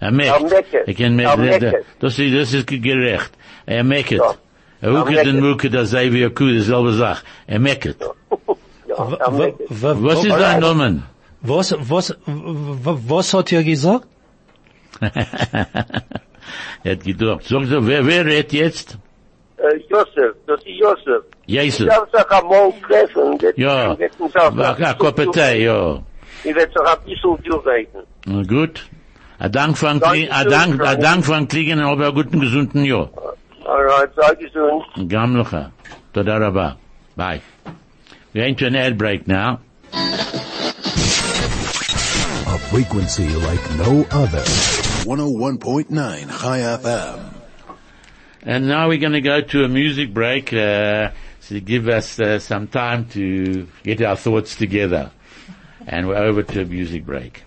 [0.00, 0.30] Er meckt.
[0.30, 0.74] Er meckt.
[0.74, 1.70] Er kann Er mecken.
[1.70, 1.86] meckt.
[2.00, 3.32] Das ist, das ist gerecht.
[3.66, 4.10] Er meckt.
[4.12, 4.34] Ja.
[4.80, 5.44] Er Er hucket und meckt.
[5.46, 7.22] mucket, das sei wie ein Kuh, dieselbe Sache.
[7.46, 7.96] Er meckt.
[8.00, 8.08] ja,
[8.98, 9.64] W- our w- mecca.
[9.68, 11.02] w- Was ist w- dein Name?
[11.42, 14.06] Was, was, w- was hat er gesagt?
[15.00, 17.44] Er hat gedacht.
[17.44, 18.98] Sag so, wer, wer redet jetzt?
[19.56, 21.22] Äh, Josef, das ist Josef.
[21.46, 21.80] Jesus.
[21.80, 23.38] Ich darf sich einmal treffen.
[23.38, 23.92] das- Ja.
[23.92, 26.02] ich werd uns auch Ach, ach, Kopetei, ja.
[26.44, 28.00] Ich werde sich ein bisschen durchreiten.
[28.26, 28.86] Na gut.
[29.38, 31.00] A Dank von, Danke a schön, Dank, a Frank.
[31.00, 33.10] Dank von Kriegen, aber einen guten, gesunden Jahr.
[33.64, 34.84] Alright, sei gesund.
[35.08, 35.70] Gamlecha.
[36.12, 36.76] Toda Rabba.
[37.16, 37.40] Bye.
[38.32, 39.58] We're into an ad break now.
[42.46, 44.42] A frequency like no other.
[45.04, 45.90] 101.9
[46.40, 47.34] Chai FM.
[48.42, 51.10] And now we're going to go to a music break uh,
[51.48, 55.10] to give us uh, some time to get our thoughts together.
[55.86, 57.42] And we're over to a music break.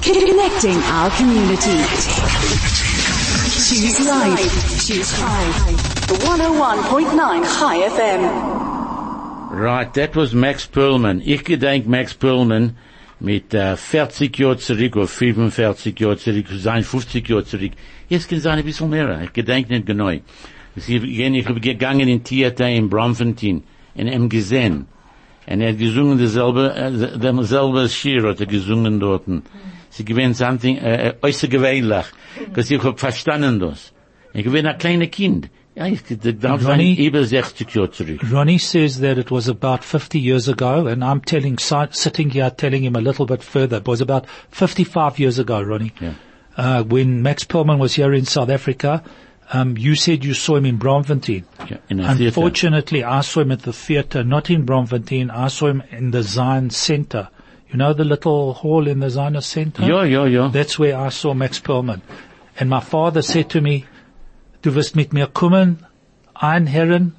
[0.00, 1.84] Connecting our community.
[3.68, 4.86] Choose life.
[4.86, 5.52] Choose Chai.
[6.08, 9.50] 101.9 Chai FM.
[9.50, 11.20] Right, that was Max Perlman.
[11.26, 12.74] Ich gedenk Max Perlman
[13.20, 17.72] mit äh, 40 Jahren zurück oder 45 Jahren zurück, sein 50 Jahre zurück.
[18.08, 19.20] Jetzt kann sein ein bisschen mehr.
[19.22, 20.06] Ich gedenk nicht genau.
[20.08, 23.62] Bin ich bin gegangen in Theater in Bromfontein
[23.94, 24.86] und ihm gesehen.
[25.46, 29.24] Und er hat gesungen derselbe, äh, derselbe Schier hat er gesungen dort.
[29.90, 32.06] Sie gewinnt something, äh, äh, äußerst gewöhnlich.
[32.46, 33.92] Because ich hab verstanden das.
[34.34, 35.50] Ich gewinn ein kleines Kind.
[35.78, 36.02] Ja, ich,
[36.40, 37.06] darf sein Ronnie?
[37.06, 38.20] über 60 Jahre zurück.
[38.32, 41.56] Ronnie says that it was about 50 years ago, and I'm telling,
[41.92, 43.76] sitting here telling him a little bit further.
[43.76, 45.92] It was about 55 years ago, Ronnie.
[46.00, 46.14] Yeah.
[46.56, 49.04] Uh, when Max Perlman was here in South Africa,
[49.52, 51.44] um, you said you saw him in Bloemfontein.
[51.70, 52.00] Yeah, in.
[52.00, 55.30] Unfortunately, I saw him at the theatre, not in Bloemfontein.
[55.30, 57.28] I saw him in the Zion Center.
[57.70, 59.86] You know the little hall in the Zion Center?
[59.86, 60.50] Yeah, yeah, yeah.
[60.52, 62.00] That's where I saw Max Perlman.
[62.58, 63.86] And my father said to me,
[64.62, 65.86] du wirst mit mir kommen,
[66.34, 67.14] ein Herren,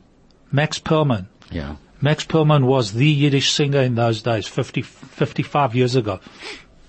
[0.51, 1.27] Max Perlman.
[1.51, 1.77] Ja.
[2.01, 6.19] Max Perlman was the Yiddish singer in those days, 50, 55 years ago.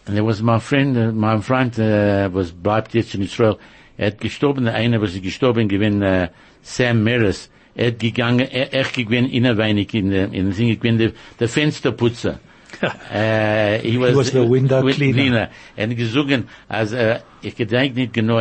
[0.06, 3.58] And there was my friend, uh, my friend, uh, was bleibt jetzt in Israel.
[3.96, 6.28] Er hat gestorben, der eine, was ist gestorben, gewinn, uh,
[6.62, 7.50] Sam Meres.
[7.74, 11.48] Er hat gegangen, er, er gewinn innerweinig in der, in der Singe, gewinn der, der
[11.48, 12.40] Fensterputzer.
[12.82, 15.50] uh, he was, was the window cleaner.
[15.76, 18.40] Er hat gesungen, als, uh, ich gedenk nicht genau,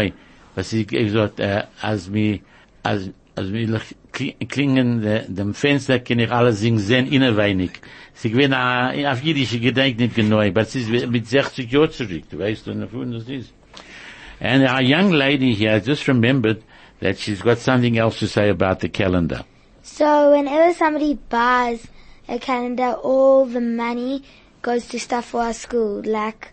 [0.55, 2.41] was ich gesagt, uh, als mi,
[2.83, 3.67] als, als mi
[4.11, 7.71] kli- klingen, de, dem Fenster kann ich alles singen, sehen innerweinig.
[8.13, 12.39] Sie gewinnen, uh, auf gedenk nicht genau, aber es ist mit 60 Jahren zurück, du
[12.39, 13.53] weißt, wovon das ist.
[14.41, 16.63] And our young lady here just remembered
[17.01, 19.43] that she's got something else to say about the calendar.
[19.83, 21.87] So whenever somebody buys
[22.27, 24.23] a calendar, all the money
[24.61, 26.51] goes to stuff for our school, like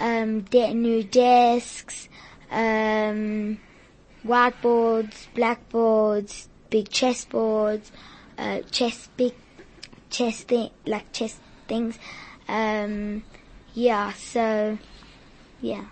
[0.00, 2.08] um, de- new desks,
[2.54, 3.58] um,
[4.24, 7.90] whiteboards, blackboards, big chessboards,
[8.38, 9.32] uh, chess big
[10.10, 11.36] chess thing like chess
[11.66, 11.98] things.
[12.48, 13.22] Um,
[13.74, 14.78] yeah, so
[15.60, 15.84] yeah.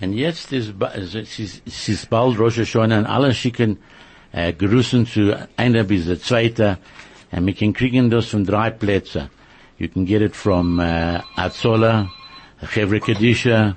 [0.00, 3.78] Jetzt ist, ba- es ist, bald Rosh Hashanah und alle schicken
[4.32, 6.78] äh, Grüßen zu einer bis der zweite.
[7.30, 9.30] Wir können kriegen das von drei Plätzen.
[9.78, 12.08] You can get it from uh, Hatzolah,
[12.72, 13.76] Chevre Kadisha,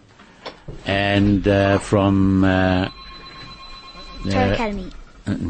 [0.86, 2.89] and uh, from uh,
[4.30, 4.91] Torah uh, Academy.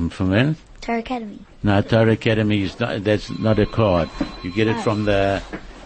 [0.10, 0.56] from when?
[0.82, 1.40] Torah Academy.
[1.64, 4.10] No, Torah Academy is not, that's not a card.
[4.44, 5.42] You get it from the,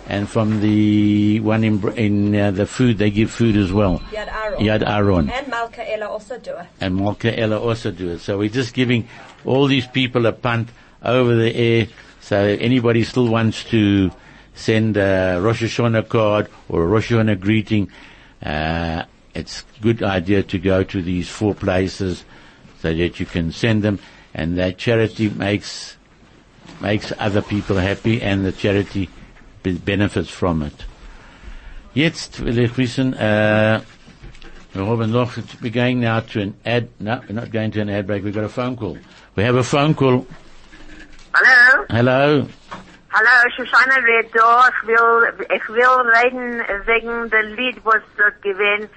[0.07, 3.99] and from the one in, in uh, the food, they give food as well.
[4.11, 4.59] Yad Aaron.
[4.59, 5.29] Yad Aaron.
[5.29, 6.67] And Malka Ella also do it.
[6.79, 8.19] and Malka Ella also do it.
[8.19, 9.07] So we're just giving
[9.45, 10.69] all these people a punt
[11.01, 11.87] over the air.
[12.19, 14.11] So if anybody still wants to
[14.53, 17.89] send a Rosh Hashanah card or a Rosh Hashanah greeting,
[18.43, 22.23] uh, it's a good idea to go to these four places
[22.79, 23.99] so that you can send them
[24.33, 25.97] and that charity makes,
[26.81, 29.09] makes other people happy and the charity
[29.63, 30.85] benefits from it.
[31.93, 33.83] Jetzt will ich wissen, uh,
[34.73, 38.23] noch, we're going now to an ad, no, we're not going to an ad break,
[38.23, 38.97] we've got a phone call.
[39.35, 40.25] We have a phone call.
[41.33, 42.47] Hallo, Hello?
[43.09, 44.67] hallo, Shoshana redt da.
[44.69, 48.89] Ich will, ich will reden wegen der Lied, was dort gewinnt,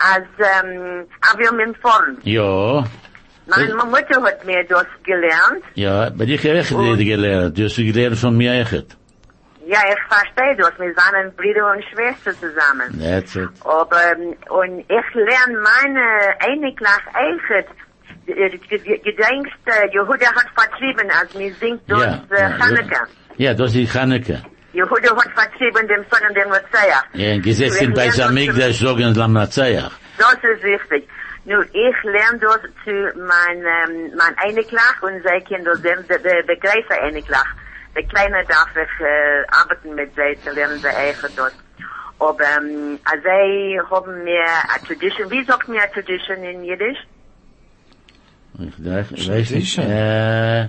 [0.00, 2.18] als, ähm, Avio mit vorn.
[2.22, 2.84] Ja,
[3.46, 5.64] Meine Mutter hat mir das gelernt.
[5.74, 6.96] ja, aber ich habe echt oh.
[6.96, 7.58] gelernt.
[7.58, 8.96] Du hast gelernt von mir echt.
[9.66, 10.72] Ja, ich verstehe das.
[10.78, 12.98] Wir sind Brüder und Schwester zusammen.
[13.00, 13.48] That's it.
[13.64, 14.16] Aber,
[14.48, 17.68] und ich lerne meine Einiglach echt.
[18.26, 19.58] Gedenkst,
[19.92, 22.84] Jehuda hat vertrieben, als mir singt dort Ja, äh,
[23.36, 24.42] ja, das ist Chaneke.
[24.72, 27.02] Jehuda hat vertrieben dem Sohn und dem Messiah.
[27.14, 29.92] Ja, Ich bei Samigdash sagen Lamnazayach.
[30.18, 31.08] Das ist wichtig.
[31.44, 36.18] Nun, ich lerne das zu mein, ähm, mein Einiglach und sie können das lernen, der,
[36.56, 37.46] große Einiglach.
[37.96, 41.52] Der Kleine darf ich, äh, arbeiten mit zu lernen sie eigen das.
[42.20, 46.98] Aber, ähm, also haben mir a Tradition, wie sagt mir a Tradition in Jiddisch?
[48.58, 49.90] Ich weiß nicht, Tradition.
[49.90, 50.68] äh,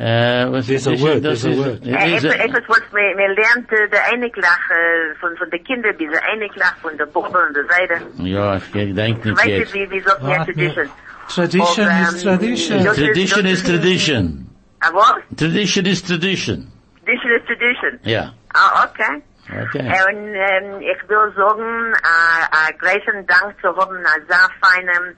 [0.00, 1.42] äh, was There's a ist word, das?
[1.42, 1.86] there's a ist- word.
[1.86, 6.76] is etwas, was mir lernt, äh, der Einiglach, äh, von, von den Kindern, diese Einiglach
[6.82, 8.00] von der Buche und der Seite.
[8.18, 9.74] Ja, ich denke nicht Weißt du, jetzt.
[9.74, 10.52] wie, wie sagt Warte.
[10.54, 10.88] Tradition?
[11.28, 12.78] Tradition is um, tradition.
[12.80, 14.46] ist- Tradition is ist- tradition.
[14.80, 15.20] Ah, was?
[15.36, 16.72] Tradition is tradition.
[17.04, 17.98] Tradition is tradition.
[18.04, 18.32] Ja.
[18.54, 19.22] Ah, okay.
[19.50, 19.80] Okay.
[19.82, 25.16] Und ähm, ich will sagen, äh, äh, großen Dank zu haben, ein sehr feinem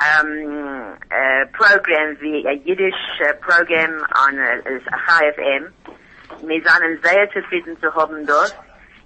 [0.00, 5.72] ähm, äh, Programm wie ein Jiddisch äh, Programm an äh, HFM.
[6.46, 8.56] Wir sind sehr zufrieden zu haben dort.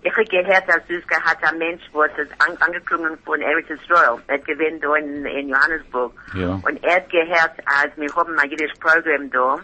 [0.02, 4.38] Ich habe gehört, dass es hat ein Mensch, es an, angeklungen von Eretz Israel, er
[4.38, 6.12] gewinnt da in, in Johannesburg.
[6.34, 6.60] Ja.
[6.62, 9.58] Und er hat gehört, als wir haben ein Jiddisch Programm da,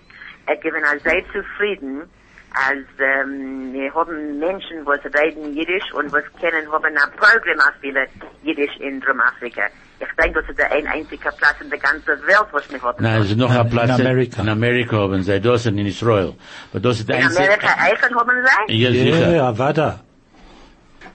[0.47, 2.09] er gewinnt er sehr zufrieden,
[2.55, 7.75] als ähm, wir haben Menschen, was reden Jiddisch und was kennen, haben ein Programm auf
[7.81, 8.07] viele
[8.43, 9.63] Jiddisch in Drum-Afrika.
[10.01, 13.03] Ich denke, das ist der ein einziger Platz in der ganzen Welt, was wir haben.
[13.03, 14.43] Nein, es ist noch In- ein Platz in Amerika.
[14.43, 16.35] in Amerika haben sie, das sind in Israel.
[16.71, 17.45] Aber das ist der in einzige.
[17.45, 18.31] Amerika eigen haben
[18.69, 18.75] sie?
[18.83, 19.31] Ja, sicher.
[19.37, 20.01] Ja, Avada.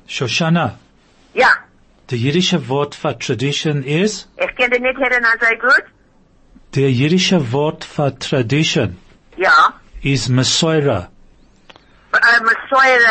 [0.07, 0.77] Shoshana,
[1.33, 1.49] Ja.
[2.09, 5.83] the jiddische Wort für tradition is, Ich kenne nicht hören als sehr gut.
[6.75, 8.97] der jiddische Wort für tradition
[9.37, 9.73] Ja.
[10.01, 11.09] is Mesoira.
[12.41, 13.01] Mesoire,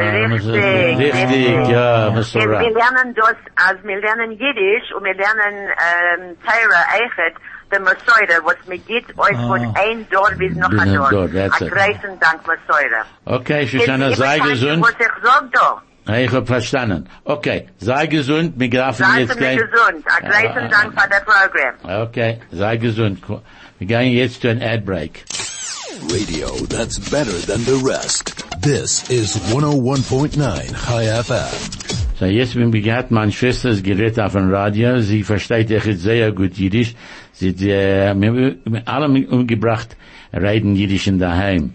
[0.00, 0.54] Ja, richtig.
[0.98, 2.60] Richtig, ja, Wir, wir Mesorah.
[2.62, 7.34] lernen das, als wir lernen Jiddisch und wir lernen ähm, Teira Eichet,
[7.70, 9.74] der Mesoire, was mir geht euch von Ah.
[9.80, 11.10] ein Dorf bis noch ein ein Dorf.
[11.10, 11.72] Dorf, that's A it.
[11.72, 13.04] großen Dank, Mesoire.
[13.24, 14.82] Okay, Shoshana, sei gesund.
[14.82, 15.82] Was ich sag da.
[16.08, 17.08] Ja, Ich hab verstanden.
[17.24, 19.70] Okay, sei gesund, wir grafen Seien jetzt Sie mir gleich.
[19.70, 20.04] gesund.
[20.06, 22.02] A großen ah, Dank für das Programm.
[22.08, 23.22] Okay, sei gesund.
[23.78, 25.24] Wir gehen jetzt zu einem Ad Break.
[26.10, 28.39] Radio that's better than the rest.
[28.60, 31.48] This is 101.9 Chai FM.
[32.18, 35.98] So, jetzt bin ich gehabt, meine Schwester ist gerät auf dem Radio, sie versteht echt
[35.98, 36.94] sehr gut Jiddisch.
[37.32, 39.96] Sie äh, wir alle umgebracht,
[40.34, 41.72] reden Jiddisch in daheim.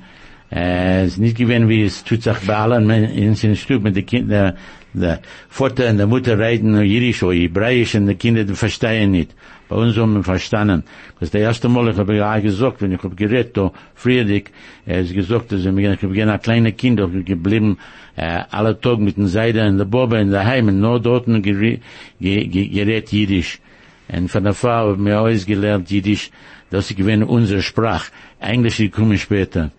[0.52, 3.82] Äh, eh, es ist nicht gewesen, wie es tut sich bei allen in seinem Stück
[3.82, 4.56] mit den Kindern,
[5.02, 5.20] der
[5.50, 9.34] Vater und der Mutter reden nur Jiddisch oder Hebräisch und die Kinder die verstehen nicht.
[9.68, 10.84] Bei uns haben wir verstanden.
[11.20, 14.46] Das ist der erste Mal, ich habe ja gesagt, wenn ich habe geredet, da, Friedrich,
[14.86, 15.82] er ist gesagt, dass ich habe
[16.14, 17.78] gerne ein kleiner Kind auch geblieben,
[18.16, 21.28] äh, alle Tag mit den Seide in der Bobe in der Heim, und nur dort
[21.28, 21.80] gere-
[22.22, 23.60] ge- ge- gerät Jiddisch.
[24.08, 26.30] Und von der Frau haben wir alles gelernt Jiddisch,
[26.70, 28.12] das ist gewesen unsere Sprache.
[28.40, 29.72] Englisch, die kommen später.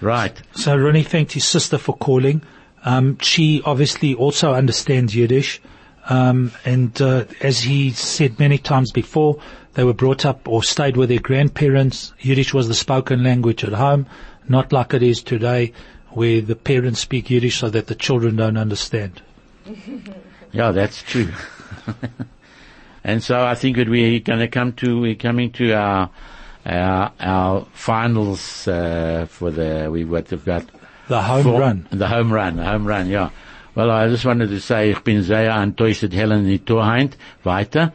[0.00, 0.34] Right.
[0.52, 2.40] So Ronnie thanked his sister for calling.
[2.84, 5.60] Um, she obviously also understands Yiddish.
[6.08, 9.40] Um, and uh, as he said many times before,
[9.74, 12.12] they were brought up or stayed with their grandparents.
[12.20, 14.06] Yiddish was the spoken language at home,
[14.48, 15.72] not like it is today,
[16.10, 19.22] where the parents speak Yiddish so that the children don't understand.
[20.54, 21.32] Yeah, that's true.
[23.04, 26.10] and so I think that we're going to come to, we're coming to our,
[26.66, 30.66] our, our finals, uh, for the, we've got, we've got
[31.12, 31.86] The home four- run.
[31.90, 33.30] The home run, the home run, ja.
[33.74, 37.92] Well, I just wanted to say, ich bin sehr enttäuscht, dass Helen nicht Torheint, weiter.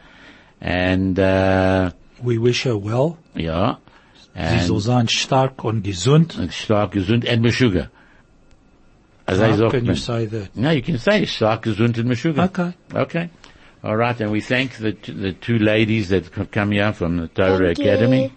[0.60, 1.90] And, uh,
[2.22, 3.16] We wish her well.
[3.34, 3.78] ja.
[4.34, 6.32] Sie soll sein stark und gesund.
[6.52, 7.88] stark, gesund, and meshuga.
[9.26, 9.96] As I How sagt can you man.
[9.96, 10.56] say that?
[10.56, 12.44] No, you can say stark, gesund, and meshuga.
[12.46, 12.72] Okay.
[12.94, 13.30] Okay.
[13.84, 17.16] All right, and we thank the t- the two ladies that have come here from
[17.18, 17.84] the Torah Thank you.
[17.90, 18.32] Academy.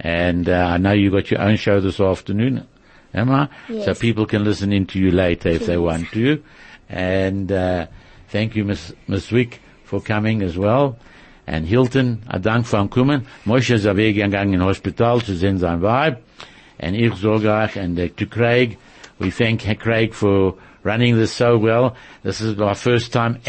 [0.00, 2.66] And uh, I know you got your own show this afternoon,
[3.14, 3.48] am I?
[3.84, 6.42] So people can listen in to you later if they want to.
[6.88, 7.86] And uh,
[8.28, 10.98] thank you, Miss Miss Wick, for coming as well.
[11.46, 13.26] And Hilton, a Dank von Kommen.
[13.44, 16.18] Moshe ist weggegangen in Hospital zu sehen sein Weib.
[16.78, 18.76] And ich sage euch, and uh, to Craig,
[19.18, 21.96] we thank Craig for running this so well.
[22.22, 23.40] This is my first time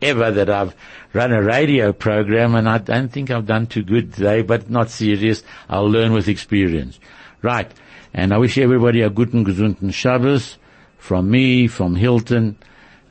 [0.00, 0.74] ever that I've
[1.12, 4.90] run a radio program, and I don't think I've done too good today, but not
[4.90, 5.42] serious.
[5.68, 6.98] I'll learn with experience.
[7.42, 7.70] Right.
[8.14, 10.58] And I wish everybody a guten, gesunden Shabbos
[10.98, 12.56] from me, from Hilton,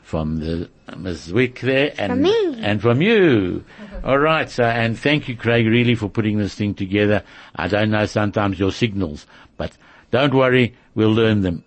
[0.04, 1.32] from the Ms.
[1.34, 2.60] Wick there, and From me.
[2.62, 3.64] and from you.
[4.04, 4.49] All right.
[4.49, 7.24] So, and thank you, Craig, really for putting this thing together.
[7.56, 9.26] I don't know sometimes your signals,
[9.58, 9.72] but
[10.12, 11.64] don't worry, we'll learn them.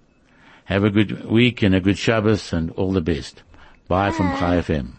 [0.66, 3.42] Have a good week and a good Shabbos and all the best.
[3.88, 4.92] Bye from Chai FM.